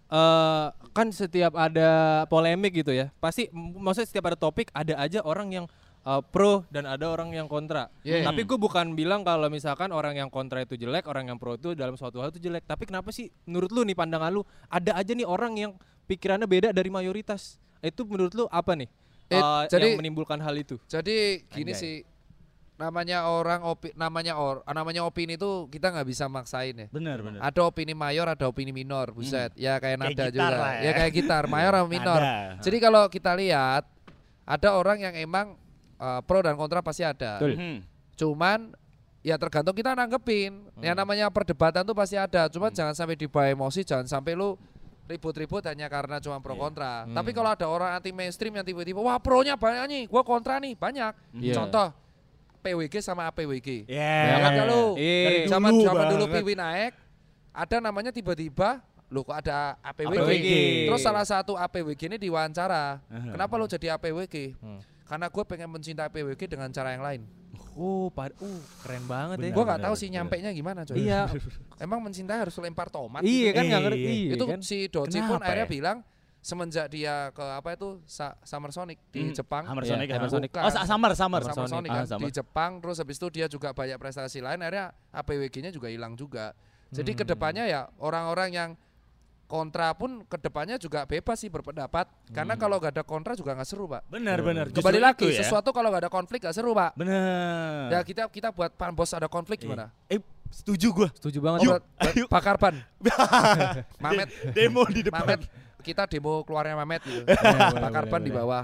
Eh 0.09 0.67
kan 0.97 1.09
setiap 1.13 1.53
ada 1.55 2.25
polemik 2.33 2.81
gitu 2.83 2.91
ya, 2.91 3.13
pasti 3.21 3.53
maksudnya 3.55 4.09
setiap 4.09 4.33
ada 4.33 4.39
topik 4.41 4.73
ada 4.73 4.97
aja 4.99 5.21
orang 5.23 5.53
yang 5.53 5.67
eh, 6.03 6.23
pro 6.33 6.65
dan 6.73 6.89
ada 6.89 7.07
orang 7.13 7.31
yang 7.37 7.45
kontra. 7.45 7.93
Iya. 8.03 8.25
Tapi 8.25 8.49
gue 8.49 8.57
bukan 8.57 8.97
bilang 8.97 9.21
kalau 9.23 9.53
misalkan 9.53 9.93
orang 9.93 10.17
yang 10.17 10.33
kontra 10.33 10.65
itu 10.65 10.81
jelek, 10.81 11.05
orang 11.07 11.29
yang 11.29 11.37
pro 11.37 11.61
itu 11.61 11.77
dalam 11.77 11.95
suatu 12.01 12.25
hal 12.25 12.33
itu 12.33 12.41
jelek. 12.41 12.65
Tapi 12.65 12.89
kenapa 12.89 13.13
sih 13.13 13.29
menurut 13.45 13.69
lu 13.69 13.85
nih 13.85 13.95
pandangan 13.95 14.33
lu 14.33 14.43
ada 14.73 14.97
aja 14.97 15.13
nih 15.13 15.29
orang 15.29 15.53
yang 15.61 15.73
pikirannya 16.09 16.49
beda 16.49 16.69
dari 16.73 16.89
mayoritas. 16.89 17.61
Itu 17.85 18.09
menurut 18.09 18.33
lu 18.33 18.45
apa 18.49 18.73
nih? 18.75 18.89
Eh, 19.29 19.37
eh, 19.37 19.63
jadi- 19.69 19.93
yang 19.93 20.01
menimbulkan 20.01 20.41
hal 20.41 20.57
itu. 20.57 20.81
Jadi 20.89 21.45
gini 21.53 21.77
Anjay. 21.77 21.83
sih 21.85 21.95
namanya 22.79 23.27
orang 23.27 23.67
opi 23.67 23.91
namanya 23.93 24.39
or 24.39 24.63
namanya 24.71 25.03
opini 25.03 25.35
itu 25.35 25.67
kita 25.67 25.91
nggak 25.91 26.07
bisa 26.07 26.31
maksain 26.31 26.79
ya. 26.79 26.87
Bener 26.89 27.19
bener. 27.19 27.43
Ada 27.43 27.61
opini 27.67 27.91
mayor, 27.91 28.31
ada 28.31 28.47
opini 28.47 28.71
minor, 28.71 29.11
buset. 29.11 29.51
Ya 29.59 29.77
kayak 29.77 29.99
Kayak 29.99 30.15
nada 30.15 30.25
gitar 30.31 30.31
juga. 30.31 30.63
lah 30.63 30.73
ya. 30.79 30.83
ya. 30.87 30.93
kayak 30.95 31.13
gitar, 31.13 31.43
mayor 31.45 31.73
sama 31.75 31.89
minor. 31.99 32.21
Ada. 32.23 32.63
Jadi 32.63 32.77
kalau 32.79 33.03
kita 33.11 33.35
lihat 33.35 33.83
ada 34.47 34.69
orang 34.73 34.99
yang 35.03 35.15
emang 35.19 35.59
uh, 35.99 36.23
pro 36.23 36.39
dan 36.39 36.55
kontra 36.55 36.79
pasti 36.79 37.03
ada. 37.03 37.43
Betul. 37.43 37.59
Mhm. 37.59 37.77
Cuman 38.15 38.59
ya 39.21 39.35
tergantung 39.35 39.75
kita 39.75 39.99
nanggepin. 39.99 40.71
Yang 40.79 40.95
Hmm. 40.95 41.03
namanya 41.03 41.27
perdebatan 41.29 41.83
tuh 41.83 41.99
pasti 41.99 42.15
ada. 42.15 42.47
Cuma 42.47 42.71
jangan 42.71 42.95
sampai 42.95 43.19
dibawa 43.19 43.51
emosi, 43.51 43.83
jangan 43.83 44.07
sampai 44.07 44.39
lu 44.39 44.55
ribut-ribut 45.05 45.65
hanya 45.67 45.89
karena 45.89 46.21
cuma 46.21 46.39
pro 46.39 46.55
Iya. 46.55 46.61
kontra. 46.63 46.93
Hmm. 47.03 47.17
Tapi 47.17 47.31
kalau 47.33 47.51
ada 47.51 47.67
orang 47.67 47.91
anti 47.97 48.15
mainstream 48.15 48.55
yang 48.55 48.63
tiba-tiba 48.63 49.01
wah 49.01 49.19
pronya 49.19 49.59
banyak 49.59 49.85
nih, 49.89 50.03
gua 50.07 50.23
kontra 50.23 50.63
nih 50.63 50.79
banyak. 50.79 51.13
Iya. 51.35 51.59
Contoh 51.59 51.91
PWG 52.59 52.95
sama 52.99 53.27
APWG. 53.27 53.87
Ya. 53.87 54.15
Ya 54.29 54.37
kan 54.41 54.53
kalau 54.59 54.95
Iya. 54.95 55.25
Dari 55.25 55.39
zaman 55.47 55.71
dulu 55.73 55.85
zaman 55.85 56.05
dulu 56.09 56.25
banget. 56.27 56.37
Piwi 56.41 56.55
naik 56.55 56.93
ada 57.51 57.77
namanya 57.79 58.11
tiba-tiba 58.11 58.83
Loh 59.09 59.25
kok 59.25 59.41
ada 59.41 59.81
APWG? 59.81 60.21
APWG. 60.21 60.49
Terus 60.85 61.01
salah 61.01 61.25
satu 61.25 61.57
APWG 61.57 62.13
ini 62.13 62.19
diwawancara. 62.21 63.01
Aha. 63.01 63.33
Kenapa 63.33 63.57
lo 63.57 63.65
jadi 63.65 63.97
APWG? 63.97 64.53
Hmm. 64.61 64.85
Karena 65.09 65.33
gue 65.33 65.45
pengen 65.49 65.73
mencintai 65.73 66.13
APWG 66.13 66.45
dengan 66.45 66.69
cara 66.69 66.93
yang 66.93 67.01
lain. 67.01 67.25
Oh, 67.73 68.13
pad 68.13 68.37
uh, 68.37 68.61
keren 68.85 69.09
banget 69.09 69.41
ya. 69.41 69.49
Benar, 69.49 69.55
Gue 69.55 69.65
nggak 69.65 69.81
benar, 69.81 69.89
tahu 69.89 69.95
sih 69.97 70.07
benar. 70.07 70.17
nyampainya 70.21 70.51
gimana 70.53 70.81
coy. 70.85 71.01
Iya. 71.01 71.25
Emang 71.89 72.05
mencintai 72.05 72.37
harus 72.37 72.53
lempar 72.59 72.93
tomat. 72.93 73.25
iya 73.25 73.49
gitu. 73.49 73.57
kan 73.57 73.63
nggak 73.65 73.81
Iya. 73.81 73.87
ngerti 73.89 74.13
iya 74.13 74.33
itu 74.37 74.45
kan? 74.45 74.61
si 74.61 74.77
Doci 74.93 75.19
pun 75.25 75.41
akhirnya 75.41 75.65
ya? 75.65 75.71
bilang 75.73 75.99
semenjak 76.49 76.89
dia 76.89 77.29
ke 77.31 77.45
apa 77.45 77.77
itu 77.77 78.01
Sa- 78.09 78.33
Summer 78.41 78.73
Sonic 78.73 78.97
di 79.13 79.21
Hmm, 79.23 79.37
Jepang. 79.37 79.69
Hammer 79.69 79.85
Iya, 79.85 79.93
Sonic. 79.93 80.09
Hammer 80.09 80.25
ya. 80.25 80.33
Sonic. 80.33 80.51
Oh, 80.51 80.65
Summer, 80.65 81.13
Summer. 81.13 81.41
Summer 81.45 81.55
Sonic. 81.61 81.69
Sonic 81.69 81.91
Ah, 81.91 81.95
kan 81.95 82.07
Summer. 82.09 82.25
di 82.25 82.31
Jepang 82.33 82.71
terus 82.81 82.97
habis 82.97 83.17
itu 83.17 83.29
dia 83.29 83.47
juga 83.47 83.69
banyak 83.71 83.97
prestasi 83.97 84.41
lain 84.41 84.57
akhirnya 84.59 84.87
APWG-nya 85.13 85.69
juga 85.69 85.87
hilang 85.87 86.17
juga. 86.17 86.57
Jadi 86.89 87.13
Hmm. 87.13 87.19
ke 87.21 87.25
depannya 87.27 87.65
ya 87.65 87.81
orang-orang 87.99 88.49
yang 88.51 88.71
kontra 89.45 89.93
pun 89.93 90.25
ke 90.25 90.37
depannya 90.39 90.77
juga 90.77 91.05
bebas 91.05 91.37
sih 91.37 91.49
berpendapat 91.49 92.05
karena 92.31 92.53
Hmm. 92.53 92.61
kalau 92.63 92.77
gak 92.79 92.93
ada 92.93 93.01
kontra 93.03 93.33
juga 93.33 93.53
nggak 93.53 93.65
seru 93.65 93.85
pak. 93.85 94.05
Benar 94.07 94.41
benar. 94.41 94.65
Justru 94.69 94.81
Kembali 94.81 95.01
lagi 95.03 95.25
ya. 95.27 95.41
sesuatu 95.41 95.69
kalau 95.71 95.89
gak 95.89 96.03
ada 96.03 96.11
konflik 96.11 96.41
gak 96.43 96.53
seru 96.53 96.73
pak. 96.73 96.93
Benar. 96.95 97.89
Ya 97.91 98.01
kita 98.03 98.23
kita 98.27 98.49
buat 98.51 98.69
pan 98.71 98.93
bos 98.93 99.09
ada 99.11 99.25
konflik 99.25 99.57
gimana? 99.59 99.89
Eh, 100.07 100.21
setuju 100.49 100.89
gua. 100.95 101.09
Setuju 101.13 101.41
banget. 101.41 101.61
Oh, 101.67 101.81
bakar 102.27 102.57
ban. 102.57 102.77
Mamet, 104.05 104.29
Demo 104.53 104.85
di 104.87 105.01
depan. 105.03 105.25
Mamet. 105.25 105.41
Kita 105.89 106.05
demo 106.05 106.45
keluarnya 106.45 106.77
Mamet 106.77 107.01
gitu. 107.09 107.25
boleh, 107.25 107.81
bakar 107.81 108.05
boleh, 108.05 108.13
ban 108.13 108.21
di 108.21 108.33
bawah. 108.33 108.63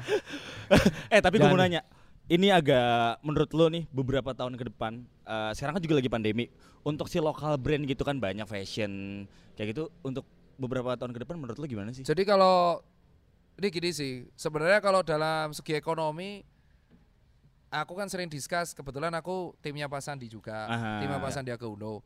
Eh, 1.08 1.20
tapi 1.24 1.40
gue 1.40 1.48
mau 1.48 1.56
nanya. 1.56 1.80
Ini 2.24 2.56
agak 2.56 3.20
menurut 3.20 3.50
lo 3.52 3.68
nih 3.68 3.84
beberapa 3.92 4.32
tahun 4.32 4.56
ke 4.56 4.72
depan 4.72 5.00
eh, 5.24 5.50
sekarang 5.56 5.80
kan 5.80 5.82
juga 5.82 6.04
lagi 6.04 6.12
pandemi. 6.12 6.52
Untuk 6.84 7.08
si 7.08 7.16
lokal 7.16 7.56
brand 7.56 7.88
gitu 7.88 8.04
kan 8.04 8.20
banyak 8.20 8.44
fashion 8.44 9.24
kayak 9.56 9.72
gitu 9.72 9.88
untuk 10.04 10.28
beberapa 10.60 10.94
tahun 11.00 11.16
ke 11.16 11.24
depan 11.24 11.40
menurut 11.40 11.56
lo 11.56 11.64
gimana 11.64 11.96
sih? 11.96 12.04
Jadi 12.04 12.28
kalau 12.28 12.84
ini 13.56 13.68
gini 13.70 13.90
sih, 13.94 14.12
sebenarnya 14.37 14.84
kalau 14.84 15.00
dalam 15.00 15.54
segi 15.54 15.78
ekonomi 15.78 16.42
aku 17.70 17.92
kan 17.98 18.06
sering 18.06 18.30
discuss 18.30 18.70
kebetulan 18.70 19.10
aku 19.18 19.54
timnya 19.58 19.90
Pak 19.90 20.02
Sandi 20.02 20.30
juga, 20.30 20.70
Aha. 20.70 21.02
timnya 21.02 21.18
Pak 21.18 21.32
Sandiaga 21.34 21.66
Uno. 21.66 22.02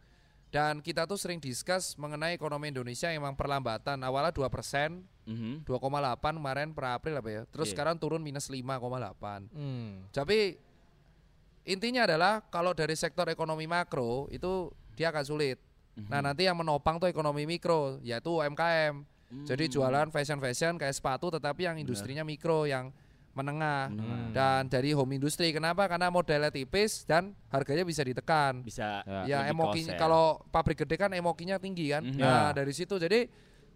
Dan 0.49 0.81
kita 0.81 1.05
tuh 1.05 1.21
sering 1.21 1.37
discuss 1.37 1.93
mengenai 2.01 2.33
ekonomi 2.33 2.73
Indonesia 2.73 3.13
yang 3.13 3.21
memang 3.21 3.37
perlambatan. 3.37 4.01
Awalnya 4.01 4.33
2 4.33 4.49
persen, 4.49 5.05
Mhm. 5.29 5.69
2,8 5.69 6.41
kemarin 6.41 6.73
per 6.73 6.97
April 6.97 7.21
apa 7.21 7.29
ya. 7.29 7.43
Terus 7.53 7.69
Iya. 7.69 7.73
sekarang 7.77 8.01
turun 8.01 8.25
minus 8.25 8.49
5,8. 8.49 9.45
Hmm. 9.53 10.09
Tapi 10.09 10.57
intinya 11.69 12.09
adalah 12.09 12.41
kalau 12.49 12.73
dari 12.73 12.97
sektor 12.97 13.29
ekonomi 13.29 13.69
makro 13.69 14.25
itu 14.33 14.73
dia 14.97 15.13
akan 15.13 15.25
sulit. 15.25 15.61
Mhm. 16.01 16.09
Nah 16.09 16.21
nanti 16.25 16.49
yang 16.49 16.57
menopang 16.57 16.97
tuh 16.97 17.13
ekonomi 17.13 17.45
mikro 17.45 18.01
yaitu 18.01 18.33
UMKM. 18.33 19.05
Jadi 19.45 19.69
Hmm. 19.69 19.73
jualan 19.77 20.09
fashion-fashion 20.09 20.81
kayak 20.81 20.97
sepatu 20.97 21.29
tetapi 21.29 21.69
yang 21.69 21.77
industrinya 21.77 22.25
mikro 22.25 22.65
yang 22.65 22.89
menengah. 23.39 23.87
Menengah. 23.89 24.29
Dan 24.31 24.61
dari 24.67 24.91
home 24.91 25.15
industry 25.15 25.51
kenapa? 25.51 25.87
Karena 25.87 26.09
modalnya 26.09 26.51
tipis 26.51 27.03
dan 27.03 27.31
harganya 27.49 27.83
bisa 27.83 28.03
ditekan. 28.03 28.61
bisa 28.61 29.07
Ya 29.25 29.47
emokinya 29.47 29.71
cost 29.89 29.95
ya. 29.95 30.01
kalau 30.01 30.25
pabrik 30.49 30.79
gede 30.79 30.97
kan 30.97 31.11
emokinya 31.11 31.57
tinggi 31.57 31.89
kan. 31.89 32.03
Mhm. 32.03 32.17
Nah, 32.17 32.51
Ya. 32.51 32.57
dari 32.57 32.73
situ 32.73 32.95
jadi 32.95 33.31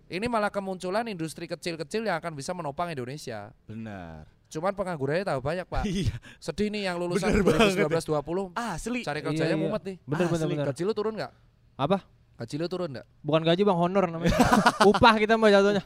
ini 0.08 0.26
malah 0.26 0.50
kemunculan 0.50 1.06
industri 1.06 1.46
kecil-kecil 1.46 2.02
yang 2.02 2.18
akan 2.18 2.32
bisa 2.32 2.50
menopang 2.50 2.88
Indonesia. 2.88 3.54
benar. 3.62 4.26
Cuman 4.48 4.76
penganggurannya 4.76 5.24
tahu 5.24 5.40
banyak, 5.40 5.64
Pak. 5.64 5.88
Iya. 5.88 6.12
Sedih 6.36 6.68
nih 6.68 6.84
yang 6.84 7.00
lulusan 7.00 7.32
Bener 7.32 7.40
banget. 7.42 7.72
2019 7.88 8.04
20 8.04 8.52
Asli. 8.52 9.00
cari 9.00 9.18
Iya, 9.18 9.26
kerjanya 9.26 9.48
iya. 9.50 9.62
mumet 9.64 9.82
nih. 9.82 9.96
Bener 10.04 10.26
bener 10.28 10.44
Asli. 10.44 10.52
bener. 10.52 10.66
Gaji 10.68 10.82
lu 10.84 10.92
turun 10.92 11.14
nggak? 11.16 11.32
Apa? 11.72 11.98
Gaji 12.34 12.54
lu 12.56 12.66
turun 12.68 12.88
nggak? 12.90 13.06
Bukan 13.20 13.42
gaji 13.42 13.62
bang 13.62 13.78
honor 13.78 14.04
namanya. 14.06 14.36
Upah 14.92 15.14
kita 15.16 15.40
mah 15.40 15.48
jatuhnya. 15.48 15.80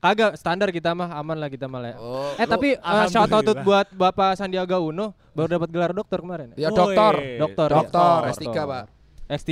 Kagak 0.00 0.32
standar 0.40 0.72
kita 0.72 0.96
mah 0.96 1.12
aman 1.12 1.36
lah 1.36 1.52
kita 1.52 1.68
mah 1.68 1.80
lah. 1.84 1.90
ya. 1.92 1.96
Oh, 2.00 2.32
Eh 2.40 2.48
tapi 2.48 2.72
uh, 2.80 3.04
shout 3.12 3.28
out 3.28 3.44
buat 3.60 3.86
Bapak 3.92 4.32
Sandiaga 4.40 4.80
Uno 4.80 5.12
baru 5.36 5.60
dapat 5.60 5.68
gelar 5.68 5.92
dokter 5.92 6.24
kemarin. 6.24 6.56
ya 6.56 6.72
dokter. 6.72 7.36
Dokter, 7.36 7.68
Dokter, 7.68 8.18
ya. 8.24 8.32
S3, 8.32 8.46
Pak. 8.48 8.84
S3. 9.28 9.50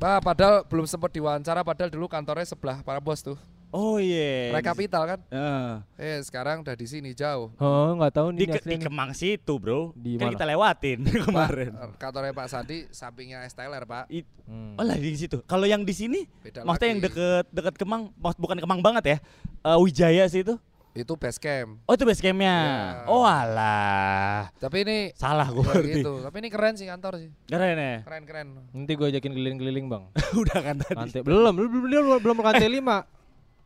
Pak, 0.00 0.18
padahal 0.24 0.64
belum 0.64 0.88
sempat 0.88 1.12
diwawancara 1.12 1.60
padahal 1.60 1.92
dulu 1.92 2.08
kantornya 2.08 2.48
sebelah 2.48 2.80
para 2.80 2.96
bos 2.96 3.20
tuh. 3.20 3.36
Oh 3.70 3.96
iya. 3.96 4.50
Rekapital 4.52 5.02
kan? 5.06 5.18
Heeh. 5.26 5.70
Eh, 5.96 6.18
sekarang 6.20 6.60
udah 6.60 6.74
di 6.74 6.84
sini 6.84 7.10
jauh. 7.12 7.54
Oh, 7.54 7.94
enggak 7.94 8.12
tahu 8.12 8.34
di, 8.34 8.42
nih 8.42 8.46
ke- 8.48 8.54
di 8.56 8.58
aslinya. 8.74 8.86
Kemang 8.86 9.10
situ, 9.12 9.54
Bro. 9.56 9.94
Di 9.94 10.14
kan 10.14 10.26
mana? 10.26 10.34
kita 10.34 10.44
lewatin 10.44 10.98
kemarin. 11.26 11.70
Kantornya 11.94 12.32
Pak 12.32 12.46
Sandi 12.46 12.90
sampingnya 12.90 13.46
STLR, 13.46 13.84
Pak. 13.84 14.04
It- 14.08 14.26
Hmm. 14.50 14.74
Oh 14.74 14.82
lah 14.82 14.98
di 14.98 15.14
situ. 15.14 15.38
Kalau 15.46 15.62
yang 15.62 15.86
di 15.86 15.94
sini, 15.94 16.26
Beda 16.42 16.66
maksudnya 16.66 16.90
yang 16.90 16.98
lagi. 16.98 17.06
deket 17.06 17.44
deket 17.54 17.74
Kemang, 17.78 18.10
maksud 18.12 18.34
bukan 18.36 18.58
Kemang 18.58 18.82
banget 18.82 19.04
ya? 19.06 19.16
Eh, 19.62 19.78
Wijaya 19.78 20.26
sih 20.26 20.42
itu. 20.42 20.58
Itu 20.90 21.14
base 21.14 21.38
camp. 21.38 21.78
Oh 21.86 21.94
itu 21.94 22.02
base 22.02 22.18
campnya. 22.18 22.50
Iya. 22.50 23.06
Oh 23.06 23.22
alah. 23.22 24.50
Tapi 24.58 24.82
ini 24.82 24.98
Salah 25.14 25.46
gue 25.46 25.62
gitu. 25.86 26.18
Tapi 26.18 26.36
ini 26.36 26.50
keren 26.50 26.74
sih 26.74 26.82
kantor 26.82 27.22
sih. 27.22 27.30
Keren 27.46 27.78
ya. 27.78 28.02
Keren-keren. 28.02 28.46
Nanti 28.74 28.92
gue 28.92 29.06
ajakin 29.06 29.30
keliling-keliling, 29.30 29.86
Bang. 29.86 30.10
Udah 30.42 30.58
kan 30.58 30.82
tadi. 30.82 30.98
Lantai 30.98 31.22
belum, 31.22 31.54
belum 31.54 31.70
belum 31.70 31.82
belum, 31.86 32.18
belum 32.18 32.36
5. 32.42 33.19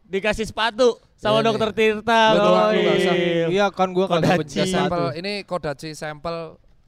Dikasih 0.05 0.45
sepatu 0.45 1.01
sama 1.15 1.41
Iya, 1.41 1.47
dokter. 1.47 1.69
Tirta. 1.73 2.21
Iya 3.49 3.67
kan 3.71 3.91
gua 3.91 4.07
kagak 4.07 4.37
Kodachi. 4.37 4.41
benci 4.41 4.59
Ya, 4.59 4.67
sampel 4.69 5.01
sepatu. 5.03 5.19
ini 5.19 5.33
Kodachi 5.43 5.91
sampel 5.93 6.37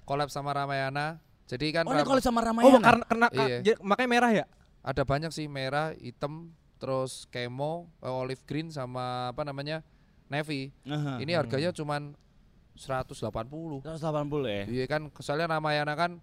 collab 0.02 0.28
sama 0.28 0.52
Ramayana. 0.52 1.18
Jadi 1.46 1.66
kan 1.70 1.82
Oh 1.82 1.92
ini 1.92 2.02
kalau 2.02 2.20
sama 2.20 2.40
Ramayana. 2.40 2.68
Oh, 2.68 2.78
karena 2.78 3.04
karena 3.04 3.26
ka- 3.28 3.46
Iya. 3.46 3.58
jadi- 3.62 3.80
makanya 3.80 4.10
merah 4.10 4.30
ya? 4.34 4.44
ada 4.80 5.02
banyak 5.02 5.30
sih 5.30 5.46
merah, 5.46 5.90
hitam, 5.96 6.50
terus 6.76 7.26
kemo, 7.26 7.90
eh, 7.98 8.06
olive 8.08 8.38
green 8.44 8.68
sama 8.68 9.30
apa 9.30 9.42
namanya? 9.42 9.82
navy. 10.26 10.74
Aha. 10.84 11.18
Ini 11.18 11.34
harganya 11.34 11.70
cuman 11.70 12.14
180. 12.74 13.78
180 13.80 14.42
ya. 14.44 14.64
Iya 14.66 14.84
kan, 14.86 15.06
soalnya 15.16 15.46
Ramayana 15.48 15.94
kan 15.94 16.18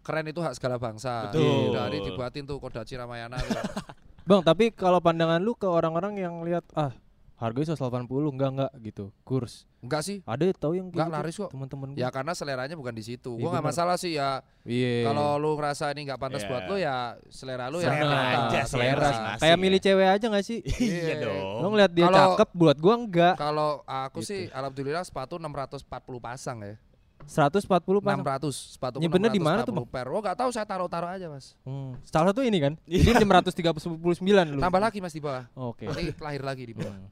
keren 0.00 0.24
itu 0.24 0.38
hak 0.38 0.54
segala 0.54 0.76
bangsa. 0.76 1.28
Betul. 1.28 1.72
Udah 1.72 1.88
ini 1.88 1.98
dibuatin 2.02 2.44
tuh 2.44 2.56
Kodachi 2.56 2.94
Ramayana. 2.94 3.36
Bang, 4.30 4.40
tapi 4.40 4.70
kalau 4.70 5.02
pandangan 5.02 5.42
lu 5.42 5.52
ke 5.52 5.66
orang-orang 5.66 6.14
yang 6.16 6.38
lihat 6.40 6.62
ah 6.72 6.94
harganya 7.34 7.72
180 7.72 8.06
enggak 8.28 8.50
enggak 8.52 8.72
gitu 8.80 9.04
kurs 9.20 9.64
Enggak 9.80 10.04
sih. 10.04 10.20
ada 10.22 10.44
tahu 10.52 10.76
yang 10.76 10.86
Enggak 10.86 11.08
gitu, 11.08 11.16
laris 11.16 11.34
kok. 11.34 11.50
teman-teman 11.50 11.88
Ya 11.96 12.08
karena 12.08 12.30
seleranya 12.30 12.76
bukan 12.76 12.92
di 12.92 13.00
situ. 13.00 13.32
Iya, 13.32 13.40
Gua 13.40 13.50
nggak 13.50 13.66
masalah 13.66 13.96
sih 13.96 14.12
ya. 14.12 14.44
iya 14.62 15.02
Kalau 15.02 15.34
lu 15.34 15.56
ngerasa 15.56 15.88
ini 15.90 16.04
nggak 16.04 16.20
pantas 16.20 16.44
Iya. 16.44 16.48
buat 16.48 16.62
lu 16.62 16.76
ya 16.76 16.96
selera 17.26 17.66
lu 17.66 17.80
ya. 17.80 17.88
Selera 17.88 18.04
ternyata. 18.04 18.28
aja 18.44 18.60
sih, 18.60 18.70
selera 18.70 19.00
masing-masing 19.02 19.40
kayak 19.40 19.50
ya. 19.50 19.58
milih 19.58 19.80
cewek 19.80 20.08
aja 20.12 20.26
gak 20.28 20.44
sih 20.44 20.58
Iya 20.78 20.94
Iya. 21.00 21.14
dong. 21.18 21.42
lo 21.56 21.66
ngeliat 21.66 21.90
dia 21.90 22.04
Kalau- 22.04 22.20
cakep 22.30 22.48
buat 22.54 22.76
gua 22.76 22.94
enggak 22.94 23.34
Kalau 23.34 23.70
aku 23.82 24.18
Gitu. 24.20 24.28
sih 24.28 24.40
alhamdulillah 24.52 25.02
sepatu 25.02 25.34
640 25.34 25.80
pasang 26.20 26.58
ya. 26.60 26.76
140 27.24 27.66
pas 28.00 28.14
600 28.14 28.74
sepatu 28.74 28.96
Nyimpennya 28.98 29.28
di 29.28 29.38
mana 29.38 29.60
tuh, 29.60 29.72
640 29.72 29.88
pair. 29.88 30.06
Oh 30.08 30.18
enggak 30.18 30.36
tahu 30.36 30.50
saya 30.50 30.64
taruh-taruh 30.64 31.10
aja, 31.10 31.26
Mas. 31.26 31.54
hmm. 31.62 32.00
salah 32.02 32.30
satu 32.30 32.40
ini 32.40 32.58
kan 32.58 32.72
jadi 32.84 33.20
639 33.20 34.20
lu 34.50 34.58
Tambah 34.58 34.80
lagi 34.80 34.98
Mas 34.98 35.12
di 35.12 35.20
bawah. 35.20 35.44
oke 35.52 35.84
Nanti 35.84 36.14
lahir 36.16 36.42
lagi 36.42 36.64
di 36.64 36.74
bawah. 36.74 36.92
Hmm. 36.92 37.08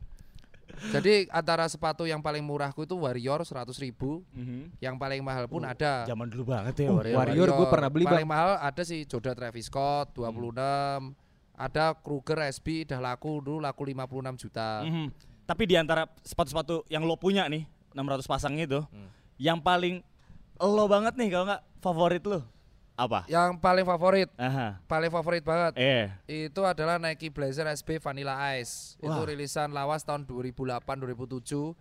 Jadi 0.79 1.27
antara 1.29 1.67
sepatu 1.67 2.05
yang 2.05 2.21
paling 2.21 2.39
murahku 2.39 2.85
itu 2.85 2.95
Warrior 2.95 3.43
100 3.43 3.75
ribu, 3.79 4.23
Mhm. 4.31 4.79
yang 4.79 4.95
paling 4.95 5.19
mahal 5.21 5.51
pun 5.51 5.63
Oh, 5.63 5.67
ada. 5.67 6.07
Zaman 6.07 6.31
dulu 6.31 6.45
banget 6.49 6.75
ya 6.79 6.89
Oh, 6.89 7.03
Warrior. 7.03 7.17
Warrior 7.19 7.49
gua 7.51 7.67
pernah 7.67 7.91
beli, 7.91 8.07
Paling 8.07 8.23
Bang. 8.23 8.31
mahal 8.31 8.51
ada 8.63 8.83
sih 8.83 9.03
Joda 9.03 9.35
Travis 9.35 9.67
Scott 9.67 10.15
26. 10.15 11.17
Ada 11.53 11.91
Kruger 11.93 12.47
SB 12.47 12.87
udah 12.87 13.01
laku 13.03 13.43
dulu 13.43 13.59
laku 13.59 13.83
56 13.83 14.39
juta. 14.39 14.87
Mhm. 14.87 15.11
Tapi 15.43 15.63
di 15.65 15.75
antara 15.75 16.07
sepatu-sepatu 16.23 16.87
yang 16.87 17.03
lo 17.03 17.19
punya 17.19 17.51
nih 17.51 17.67
600 17.91 18.29
pasang 18.29 18.55
itu, 18.55 18.79
Hmm. 18.85 19.11
Yang 19.39 19.63
paling 19.63 20.03
lo 20.59 20.85
banget 20.91 21.15
nih 21.15 21.29
kalau 21.31 21.45
nggak 21.47 21.63
favorit 21.79 22.23
lo 22.27 22.43
apa? 22.99 23.23
Yang 23.31 23.63
paling 23.63 23.87
favorit, 23.87 24.27
Aha. 24.35 24.83
paling 24.91 25.07
favorit 25.07 25.47
banget 25.47 25.79
Eh. 25.79 26.11
itu 26.27 26.67
adalah 26.67 26.99
Nike 26.99 27.31
Blazer 27.31 27.63
SB 27.71 28.03
Vanilla 28.03 28.35
Ice. 28.59 28.99
Itu 28.99 29.15
Wah. 29.15 29.23
rilisan 29.23 29.71
lawas 29.71 30.03
tahun 30.03 30.27
2008-2007 30.27 31.79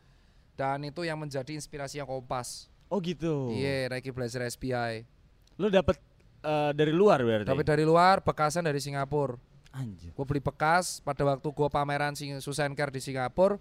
dan 0.53 0.85
itu 0.85 1.01
yang 1.01 1.17
menjadi 1.17 1.57
inspirasi 1.57 1.97
yang 1.97 2.05
Kompas. 2.05 2.69
Oh 2.85 3.01
gitu. 3.01 3.49
Iya, 3.49 3.89
Nike 3.89 4.13
Blazer 4.13 4.45
SBI. 4.45 5.09
Lo 5.57 5.73
dapet 5.73 5.97
eh, 6.45 6.71
dari 6.77 6.93
luar 6.93 7.25
berarti. 7.25 7.49
Tapi 7.49 7.65
dari 7.65 7.81
luar, 7.81 8.21
bekasan 8.21 8.69
dari 8.69 8.77
Singapura. 8.77 9.41
Anjir. 9.73 10.13
Gue 10.13 10.25
beli 10.25 10.41
bekas 10.41 11.01
pada 11.01 11.25
waktu 11.25 11.49
gue 11.49 11.69
pameran 11.73 12.13
Susan 12.37 12.77
Care 12.77 12.93
di 12.93 13.01
Singapura. 13.01 13.57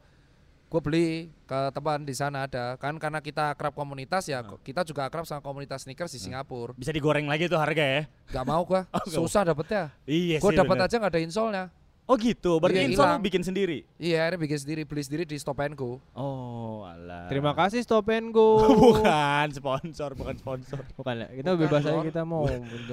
Gue 0.66 0.80
beli 0.82 1.06
ke 1.46 1.58
teman 1.70 2.02
di 2.02 2.10
sana 2.10 2.44
ada 2.44 2.74
kan 2.74 2.98
karena 2.98 3.22
kita 3.22 3.54
akrab 3.54 3.70
komunitas 3.70 4.26
ya 4.26 4.42
kita 4.60 4.82
juga 4.82 5.06
akrab 5.06 5.22
sama 5.22 5.38
komunitas 5.38 5.86
sneakers 5.86 6.10
di 6.10 6.18
Singapura. 6.18 6.74
Bisa 6.74 6.90
digoreng 6.90 7.30
lagi 7.30 7.46
tuh 7.46 7.54
harga 7.54 7.80
ya? 7.80 8.02
Gak 8.28 8.44
mau 8.44 8.66
gua, 8.66 8.82
Oh, 8.90 8.98
nggak 8.98 9.14
susah 9.14 9.46
dapetnya. 9.46 9.94
Iya 10.02 10.42
Gue 10.42 10.50
bener. 10.50 10.82
aja 10.82 10.94
nggak 10.98 11.12
ada 11.14 11.22
insolnya. 11.22 11.64
Oh 12.06 12.14
gitu. 12.14 12.62
Berarti 12.62 12.86
Iya, 12.86 12.90
hilang. 12.94 13.18
bikin 13.18 13.42
sendiri. 13.42 13.82
Iya, 13.98 14.26
akhirnya 14.26 14.38
bikin 14.38 14.58
sendiri, 14.62 14.82
beli 14.86 15.02
sendiri 15.02 15.22
di 15.26 15.34
Stop 15.42 15.58
and 15.58 15.74
Go. 15.74 15.98
Oh, 16.14 16.86
alah. 16.86 17.26
terima 17.26 17.50
kasih 17.50 17.82
stop 17.82 18.06
and 18.10 18.30
go 18.30 18.62
bukan 18.94 19.46
sponsor, 19.50 20.14
bukan 20.14 20.34
sponsor. 20.38 20.78
bukan 20.94 21.14
ya 21.18 21.28
kita 21.34 21.50
Bukan, 21.50 21.62
bebas 21.66 21.82
aja 21.82 22.00
kita 22.02 22.22
mau 22.22 22.46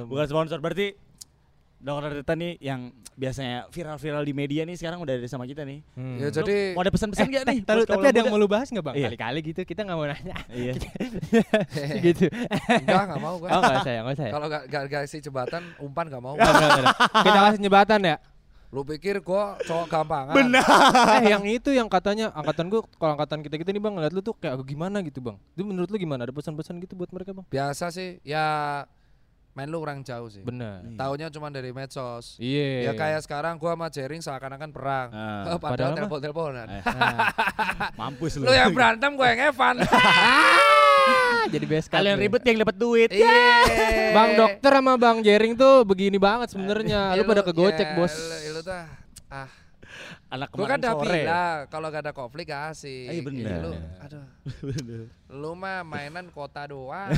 Bukan 0.09 0.25
sponsor. 0.25 0.57
Berarti 0.57 0.97
Dokter 1.83 2.15
Tirta 2.15 2.33
nih 2.39 2.55
yang 2.63 2.95
biasanya 3.13 3.67
viral-viral 3.67 4.23
di 4.23 4.31
media 4.31 4.63
nih 4.63 4.79
sekarang 4.79 5.03
udah 5.03 5.19
ada 5.19 5.27
sama 5.27 5.43
kita 5.43 5.67
nih. 5.67 5.83
Hmm. 5.99 6.15
Ya 6.15 6.31
jadi 6.31 6.71
mau 6.71 6.81
ada 6.81 6.95
pesan-pesan 6.95 7.27
nggak 7.27 7.43
nih? 7.43 7.59
Tahu, 7.59 7.75
buat 7.83 7.87
tapi 7.91 7.99
kaula 7.99 8.07
ada 8.07 8.19
yang 8.23 8.31
mau 8.31 8.39
lu 8.39 8.47
bahas 8.47 8.71
nggak 8.71 8.85
bang? 8.87 8.95
Iya. 8.95 9.07
Kali-kali 9.11 9.39
gitu 9.51 9.61
kita 9.67 9.81
nggak 9.83 9.97
mau 9.99 10.07
nanya 10.07 10.35
Iya. 10.47 10.73
gitu. 12.07 12.25
enggak 12.79 13.03
enggak 13.03 13.19
mau 13.19 13.35
gua. 13.35 13.49
Oh 13.51 13.59
nggak 13.59 13.83
saya, 13.83 13.99
nggak 14.01 14.15
saya. 14.15 14.31
Kalau 14.31 14.45
nggak 14.47 14.63
nggak 14.71 14.83
kasih 14.95 15.19
jembatan, 15.19 15.63
umpan 15.83 16.05
nggak 16.07 16.23
mau. 16.23 16.33
Kita 17.19 17.39
kasih 17.51 17.59
jembatan 17.59 17.99
ya. 18.07 18.17
Lu 18.73 18.81
pikir 18.81 19.21
gua 19.21 19.59
cowok 19.67 19.85
gampangan? 19.85 20.33
Benar. 20.33 20.63
eh 21.21 21.29
yang 21.29 21.43
itu 21.45 21.69
yang 21.69 21.85
katanya 21.91 22.31
angkatan 22.33 22.71
gua 22.71 22.81
kalau 22.95 23.19
angkatan 23.19 23.43
kita 23.43 23.59
kita 23.59 23.69
nih 23.69 23.83
bang 23.83 23.93
ngeliat 23.99 24.13
lu 24.15 24.23
tuh 24.23 24.33
kayak 24.39 24.55
gimana 24.63 25.03
gitu 25.03 25.19
bang. 25.19 25.35
Itu 25.53 25.67
menurut 25.67 25.91
lu 25.91 25.99
gimana? 25.99 26.23
Ada 26.23 26.33
pesan-pesan 26.33 26.79
gitu 26.79 26.95
buat 26.95 27.11
mereka 27.11 27.35
bang? 27.35 27.45
Biasa 27.51 27.91
sih, 27.91 28.23
ya 28.25 28.81
main 29.53 29.69
lu 29.69 29.77
kurang 29.77 30.01
jauh 30.01 30.25
sih. 30.27 30.41
Benar. 30.41 30.81
Taunya 30.97 31.29
cuma 31.29 31.47
dari 31.47 31.69
medsos. 31.69 32.37
Iya. 32.37 32.89
Ya 32.89 32.91
kayak 32.93 33.21
sekarang 33.21 33.55
gua 33.55 33.73
sama 33.73 33.87
Jering 33.87 34.17
seakan-akan 34.17 34.69
perang. 34.69 35.07
Ah, 35.09 35.53
Padahal 35.55 35.59
padahal 35.61 35.89
mah- 35.89 35.97
telepon-teleponan. 35.99 36.67
Eh. 36.67 36.81
Nah, 36.83 37.17
Mampus 38.01 38.33
lu. 38.37 38.45
Lu 38.45 38.51
yang 38.51 38.73
berantem 38.73 39.13
gua 39.13 39.27
yang 39.29 39.53
Evan. 39.53 39.75
jadi 41.53 41.65
best 41.67 41.91
Kalian 41.91 42.17
ribet 42.17 42.41
yang 42.41 42.57
dapat 42.59 42.75
duit. 42.75 43.09
Iya. 43.13 43.45
Bang 44.15 44.33
dokter 44.33 44.71
sama 44.73 44.93
Bang 44.95 45.21
Jering 45.21 45.53
tuh 45.53 45.85
begini 45.85 46.17
banget 46.17 46.49
sebenarnya. 46.49 47.13
Ya, 47.13 47.19
Lu 47.19 47.23
pada 47.23 47.45
kegocek 47.45 47.87
ya, 47.87 47.95
bos. 47.95 48.13
Lu, 48.13 48.57
lu 48.57 48.61
tuh 48.63 48.73
ah. 49.29 49.49
Anak 50.33 50.49
Gua 50.49 50.65
kan 50.65 50.81
kemarin 50.81 50.81
udah 50.81 50.93
sore. 50.97 51.13
bilang 51.21 51.57
kalau 51.69 51.87
gak 51.87 52.01
ada 52.01 52.13
konflik 52.15 52.49
gak 52.49 52.73
asik. 52.73 53.05
Eh, 53.05 53.21
bener. 53.21 53.61
Lu, 53.61 53.71
aduh. 54.01 54.25
Lu 55.29 55.53
mah 55.53 55.85
mainan 55.85 56.25
kota 56.33 56.65
doang. 56.65 57.13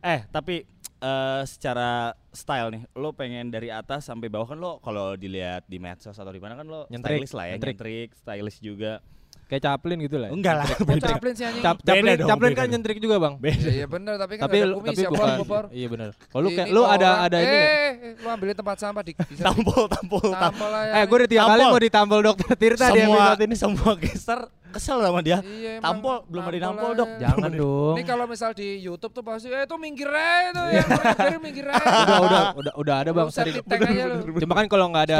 Eh, 0.00 0.24
tapi 0.32 0.64
eh, 1.02 1.42
secara 1.44 1.90
style 2.30 2.70
nih, 2.70 2.82
lo 2.94 3.10
pengen 3.10 3.46
dari 3.48 3.68
atas 3.68 4.06
sampai 4.06 4.26
bawah 4.26 4.46
kan 4.46 4.56
lo 4.56 4.78
kalau 4.78 5.12
dilihat 5.14 5.66
di 5.66 5.76
medsos 5.76 6.14
atau 6.14 6.30
di 6.30 6.38
mana 6.38 6.54
kan 6.54 6.64
lo 6.64 6.86
Nyentrik, 6.86 7.20
stylish 7.20 7.34
lah 7.34 7.44
ya, 7.44 7.52
nyentrik. 7.52 7.74
nyentrik, 7.74 8.08
stylish 8.14 8.58
juga. 8.58 9.02
Kayak 9.42 9.68
Chaplin 9.68 9.98
gitu 10.00 10.16
lah. 10.16 10.32
Enggak 10.32 10.54
lah, 10.54 10.64
Kok 10.64 10.80
beda. 10.86 11.04
Chaplin 11.10 11.32
sih 11.34 11.44
anjing? 11.44 11.60
Cap 11.60 11.76
Beda 11.76 11.88
Chaplin, 11.92 12.14
dong, 12.16 12.28
Chaplin 12.32 12.52
kan 12.54 12.66
nyentrik 12.72 12.98
juga 12.98 13.16
bang. 13.20 13.34
Beda. 13.36 13.58
Iya 13.58 13.72
iya 13.74 13.86
bener 13.86 14.14
tapi 14.16 14.32
kan 14.32 14.42
tapi 14.42 14.56
ada 14.56 14.72
kumis 14.72 14.88
tapi 14.88 15.02
ya 15.02 15.08
bukan. 15.12 15.64
Iya 15.68 15.86
benar. 15.92 16.08
Kalau 16.24 16.40
lu 16.40 16.48
Ini 16.48 16.56
kayak 16.56 16.68
lu 16.70 16.82
ada 16.82 16.88
orang- 16.88 17.20
ada 17.20 17.36
ini. 17.36 17.52
nggak? 17.52 17.68
Eh, 17.68 17.92
lu 18.16 18.28
ambilin 18.30 18.56
tempat 18.56 18.76
sampah 18.80 19.02
di. 19.04 19.12
Tampol, 19.44 19.84
tampol, 19.90 20.24
tampol. 20.32 20.70
Ya. 20.72 20.92
Eh, 20.94 21.04
gue 21.04 21.16
udah 21.18 21.28
tiga 21.28 21.44
kali 21.44 21.62
mau 21.68 21.80
ditampol 21.84 22.20
dokter 22.24 22.52
Tirta 22.56 22.86
dia 22.88 23.04
ini. 23.36 23.54
semua 23.54 23.92
geser 23.94 24.40
kesel 24.72 24.98
sama 24.98 25.20
dia. 25.20 25.38
Iya, 25.44 25.78
emang. 25.78 25.84
Tampol, 26.00 26.16
belum 26.26 26.42
ada 26.42 26.50
Tampol 26.52 26.64
nampol 26.64 26.92
dok. 26.96 27.08
Jangan 27.20 27.50
dong. 27.52 27.94
Ini 27.94 28.02
kalau 28.02 28.24
misal 28.26 28.50
di 28.52 28.68
YouTube 28.80 29.12
tuh 29.12 29.22
pasti 29.22 29.48
eh 29.52 29.62
itu 29.62 29.76
minggir 29.76 30.08
aja 30.08 30.48
tuh 30.50 30.66
yang 30.72 30.88
minggir 30.88 31.38
minggir 31.38 31.66
aja. 31.68 31.84
udah 32.02 32.18
udah 32.24 32.42
udah 32.56 32.72
udah 32.80 32.94
ada 33.04 33.10
bang 33.12 33.28
Lu 33.28 33.32
sering. 33.32 33.54
lu. 33.60 34.40
Cuma 34.40 34.52
kan 34.56 34.66
kalau 34.66 34.86
nggak 34.88 35.04
ada 35.12 35.16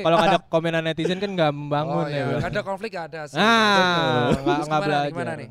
kalau 0.00 0.16
nggak 0.16 0.30
ada 0.30 0.40
komenan 0.46 0.82
netizen 0.86 1.18
kan 1.18 1.30
nggak 1.34 1.50
membangun 1.50 2.04
oh, 2.04 2.08
ya. 2.08 2.14
iya. 2.14 2.36
Nggak 2.38 2.52
ada 2.54 2.62
konflik 2.62 2.90
gak 2.94 3.06
ada 3.10 3.20
sih. 3.26 3.36
Ah, 3.36 4.30
nggak 4.32 4.58
nggak 4.70 4.80
belajar. 4.86 5.10
gimana 5.10 5.32
nih? 5.34 5.48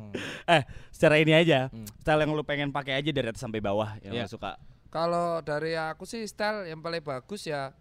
Eh, 0.48 0.62
secara 0.88 1.14
ini 1.20 1.32
aja, 1.36 1.68
Hmm. 1.68 1.86
style 2.00 2.20
yang 2.24 2.30
lo 2.32 2.44
pengen 2.44 2.72
pakai 2.72 3.00
aja 3.00 3.10
dari 3.12 3.26
atas 3.28 3.42
sampai 3.42 3.60
bawah 3.60 3.96
yang 4.00 4.12
Iya. 4.14 4.24
lo 4.24 4.30
suka. 4.30 4.56
Kalau 4.88 5.42
dari 5.42 5.74
aku 5.74 6.06
sih 6.06 6.22
style 6.24 6.70
yang 6.70 6.78
paling 6.78 7.02
bagus 7.02 7.44
ya 7.44 7.74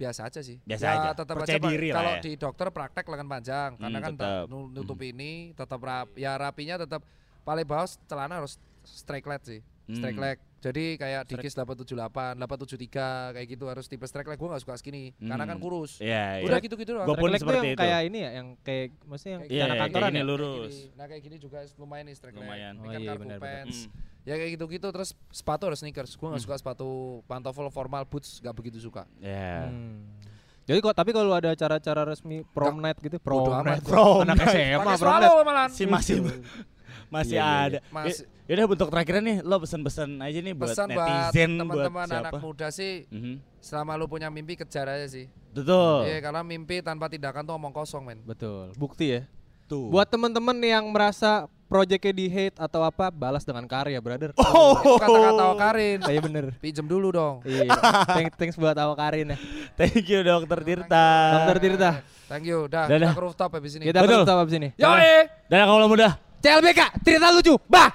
biasa 0.00 0.20
aja 0.24 0.40
sih. 0.40 0.56
Biasa 0.62 0.82
ya, 0.82 0.92
aja. 0.94 1.08
Tetap 1.12 1.34
Percaya 1.36 1.54
aja 1.54 1.68
diri 1.68 1.88
lah 1.88 1.96
Kalau 1.98 2.12
ya. 2.14 2.20
di 2.22 2.32
dokter 2.34 2.66
praktek 2.70 3.04
lengan 3.04 3.28
panjang 3.28 3.70
karena 3.76 3.98
Hmm, 3.98 4.06
kan 4.06 4.12
tetap. 4.16 4.44
nutup 4.48 5.00
ini 5.00 5.32
tetap 5.52 5.80
rap. 5.80 6.08
Ya 6.16 6.32
rapinya 6.34 6.80
tetap 6.80 7.04
paling 7.42 7.64
bawah 7.64 7.84
celana 8.04 8.40
harus 8.40 8.56
straight 8.82 9.24
leg 9.24 9.42
sih. 9.42 9.60
Straight 9.86 10.14
Hmm. 10.14 10.24
leg. 10.24 10.38
Jadi 10.60 10.84
kayak 10.94 11.24
Dikis 11.26 11.56
878, 11.56 12.36
873 12.36 13.06
kayak 13.32 13.46
gitu 13.48 13.64
harus 13.66 13.84
tipe 13.84 14.04
straight 14.04 14.24
leg. 14.24 14.36
Gua 14.36 14.52
gak 14.52 14.62
suka 14.62 14.76
skinny 14.76 15.16
karena 15.18 15.42
kan 15.42 15.56
Hmm. 15.56 15.64
kurus. 15.64 15.98
Iya, 15.98 16.38
iya. 16.38 16.46
Udah 16.46 16.58
gitu-gitu 16.58 16.90
doang. 16.92 17.04
Gua 17.04 17.16
pun 17.16 17.32
seperti 17.32 17.56
yang 17.58 17.74
itu. 17.74 17.80
kayak 17.80 18.00
ini 18.04 18.18
ya, 18.18 18.30
yang 18.34 18.46
kayak 18.60 18.86
maksudnya 19.02 19.32
yang 19.32 19.42
Kayak 19.42 19.56
Iya, 19.56 19.64
kantoran 19.66 19.88
kayak 19.90 20.04
ya. 20.04 20.12
Kayak 20.12 20.28
lurus. 20.30 20.74
gini. 20.76 20.94
Nah 20.94 21.04
kayak 21.06 21.22
gini 21.22 21.36
juga 21.38 21.58
lumayan 21.74 22.04
nih 22.04 22.14
straight 22.14 22.36
Lumayan. 22.36 22.72
leg. 22.72 22.78
Ini 22.78 22.86
Oh 22.86 22.92
kan 22.92 23.00
iya, 23.00 23.10
benar, 23.10 23.18
benar. 23.18 23.38
pants. 23.40 23.78
Ya 24.22 24.36
kayak 24.36 24.50
gitu-gitu 24.54 24.86
terus 24.88 25.10
sepatu 25.28 25.64
harus 25.64 25.80
sneakers. 25.80 26.12
Gua 26.14 26.30
nggak 26.30 26.40
Hmm. 26.40 26.46
suka 26.46 26.56
sepatu 26.56 26.88
pantofel 27.24 27.68
formal 27.68 28.04
boots, 28.04 28.38
gak 28.38 28.52
begitu 28.52 28.76
suka. 28.76 29.08
Ya. 29.16 29.66
Hmm. 29.66 30.04
Jadi 30.64 30.78
kok 30.78 30.92
tapi 30.92 31.10
kalau 31.10 31.32
ada 31.32 31.50
acara-acara 31.50 32.04
resmi 32.04 32.44
prom 32.46 32.78
night 32.78 33.00
gitu, 33.00 33.16
prom 33.18 33.48
night. 33.64 33.82
Prom 33.82 34.22
anak. 34.22 34.38
SMA 34.46 34.94
prom 34.94 35.18
night. 35.46 35.72
Si 35.72 35.82
masih 35.84 36.20
masih 37.14 37.36
Iya, 37.36 37.42
iya, 37.42 37.66
ada. 37.66 37.78
Masih 37.90 38.24
Ya 38.44 38.58
udah 38.58 38.66
bentuk 38.66 38.90
terakhirnya 38.90 39.22
nih, 39.22 39.36
lo 39.40 39.62
pesan-pesan 39.62 40.10
aja 40.18 40.38
nih 40.42 40.54
buat 40.58 40.74
pesan 40.74 40.90
netizen, 40.90 41.50
buat 41.62 41.86
teman-teman 41.86 42.06
anak 42.10 42.32
muda 42.42 42.66
sih 42.68 43.06
Mhm. 43.06 43.38
selama 43.62 43.94
lu 43.94 44.10
punya 44.10 44.26
mimpi 44.26 44.58
kejar 44.58 44.90
aja 44.90 45.06
sih. 45.06 45.30
Betul. 45.50 46.10
Iya, 46.10 46.18
karena 46.18 46.42
mimpi 46.42 46.82
tanpa 46.82 47.06
tindakan 47.06 47.46
tuh 47.46 47.54
omong 47.54 47.70
kosong, 47.70 48.02
men. 48.02 48.18
Betul. 48.26 48.74
Bukti 48.74 49.06
ya. 49.06 49.22
Tuh. 49.66 49.86
Buat 49.86 50.10
temen-temen 50.10 50.58
yang 50.60 50.82
merasa 50.90 51.46
proyeknya 51.70 52.10
di 52.10 52.26
hate 52.26 52.58
atau 52.58 52.82
apa, 52.82 53.14
balas 53.14 53.46
dengan 53.46 53.62
karya, 53.70 54.02
brother. 54.02 54.34
Oh. 54.42 54.74
Itu 54.82 54.98
kata-kata 54.98 55.42
Awkarin. 55.54 55.98
Iya 56.02 56.20
bener. 56.20 56.44
Pinjem 56.58 56.90
dulu 56.90 57.14
dong. 57.14 57.46
Iya. 57.46 57.70
Thanks, 58.10 58.34
thanks 58.34 58.56
buat 58.58 58.74
Awkarin 58.74 59.30
ya. 59.30 59.38
Thank 59.78 60.10
you 60.10 60.26
Dokter 60.26 60.58
Tirta. 60.66 61.06
Dokter 61.38 61.56
Tirta. 61.62 61.90
Thank 62.26 62.50
you. 62.50 62.66
Dah, 62.66 62.90
kita 62.90 63.14
ke 63.14 63.22
rooftop 63.22 63.54
habis 63.54 63.78
ini. 63.78 63.86
Kita 63.86 64.02
Betul. 64.02 64.26
bertemu 64.26 64.40
abis 64.42 64.54
ini. 64.58 64.68
Yo, 64.74 64.90
eh. 64.98 65.30
Dan 65.46 65.70
kalau 65.70 65.86
muda. 65.86 66.18
CLBK, 66.42 66.80
cerita 67.06 67.30
lucu. 67.30 67.54
Bah. 67.70 67.94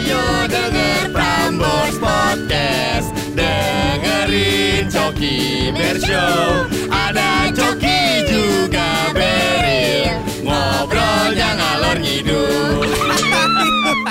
Ayo 0.00 0.48
denger 0.48 1.12
Prambors 1.12 1.96
Podcast 2.00 3.12
Dengerin 3.36 4.88
Coki 4.88 5.68
Bershow 5.76 6.64
Ada 6.88 7.52
Coki 7.52 7.89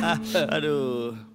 Aduh. 0.55 1.28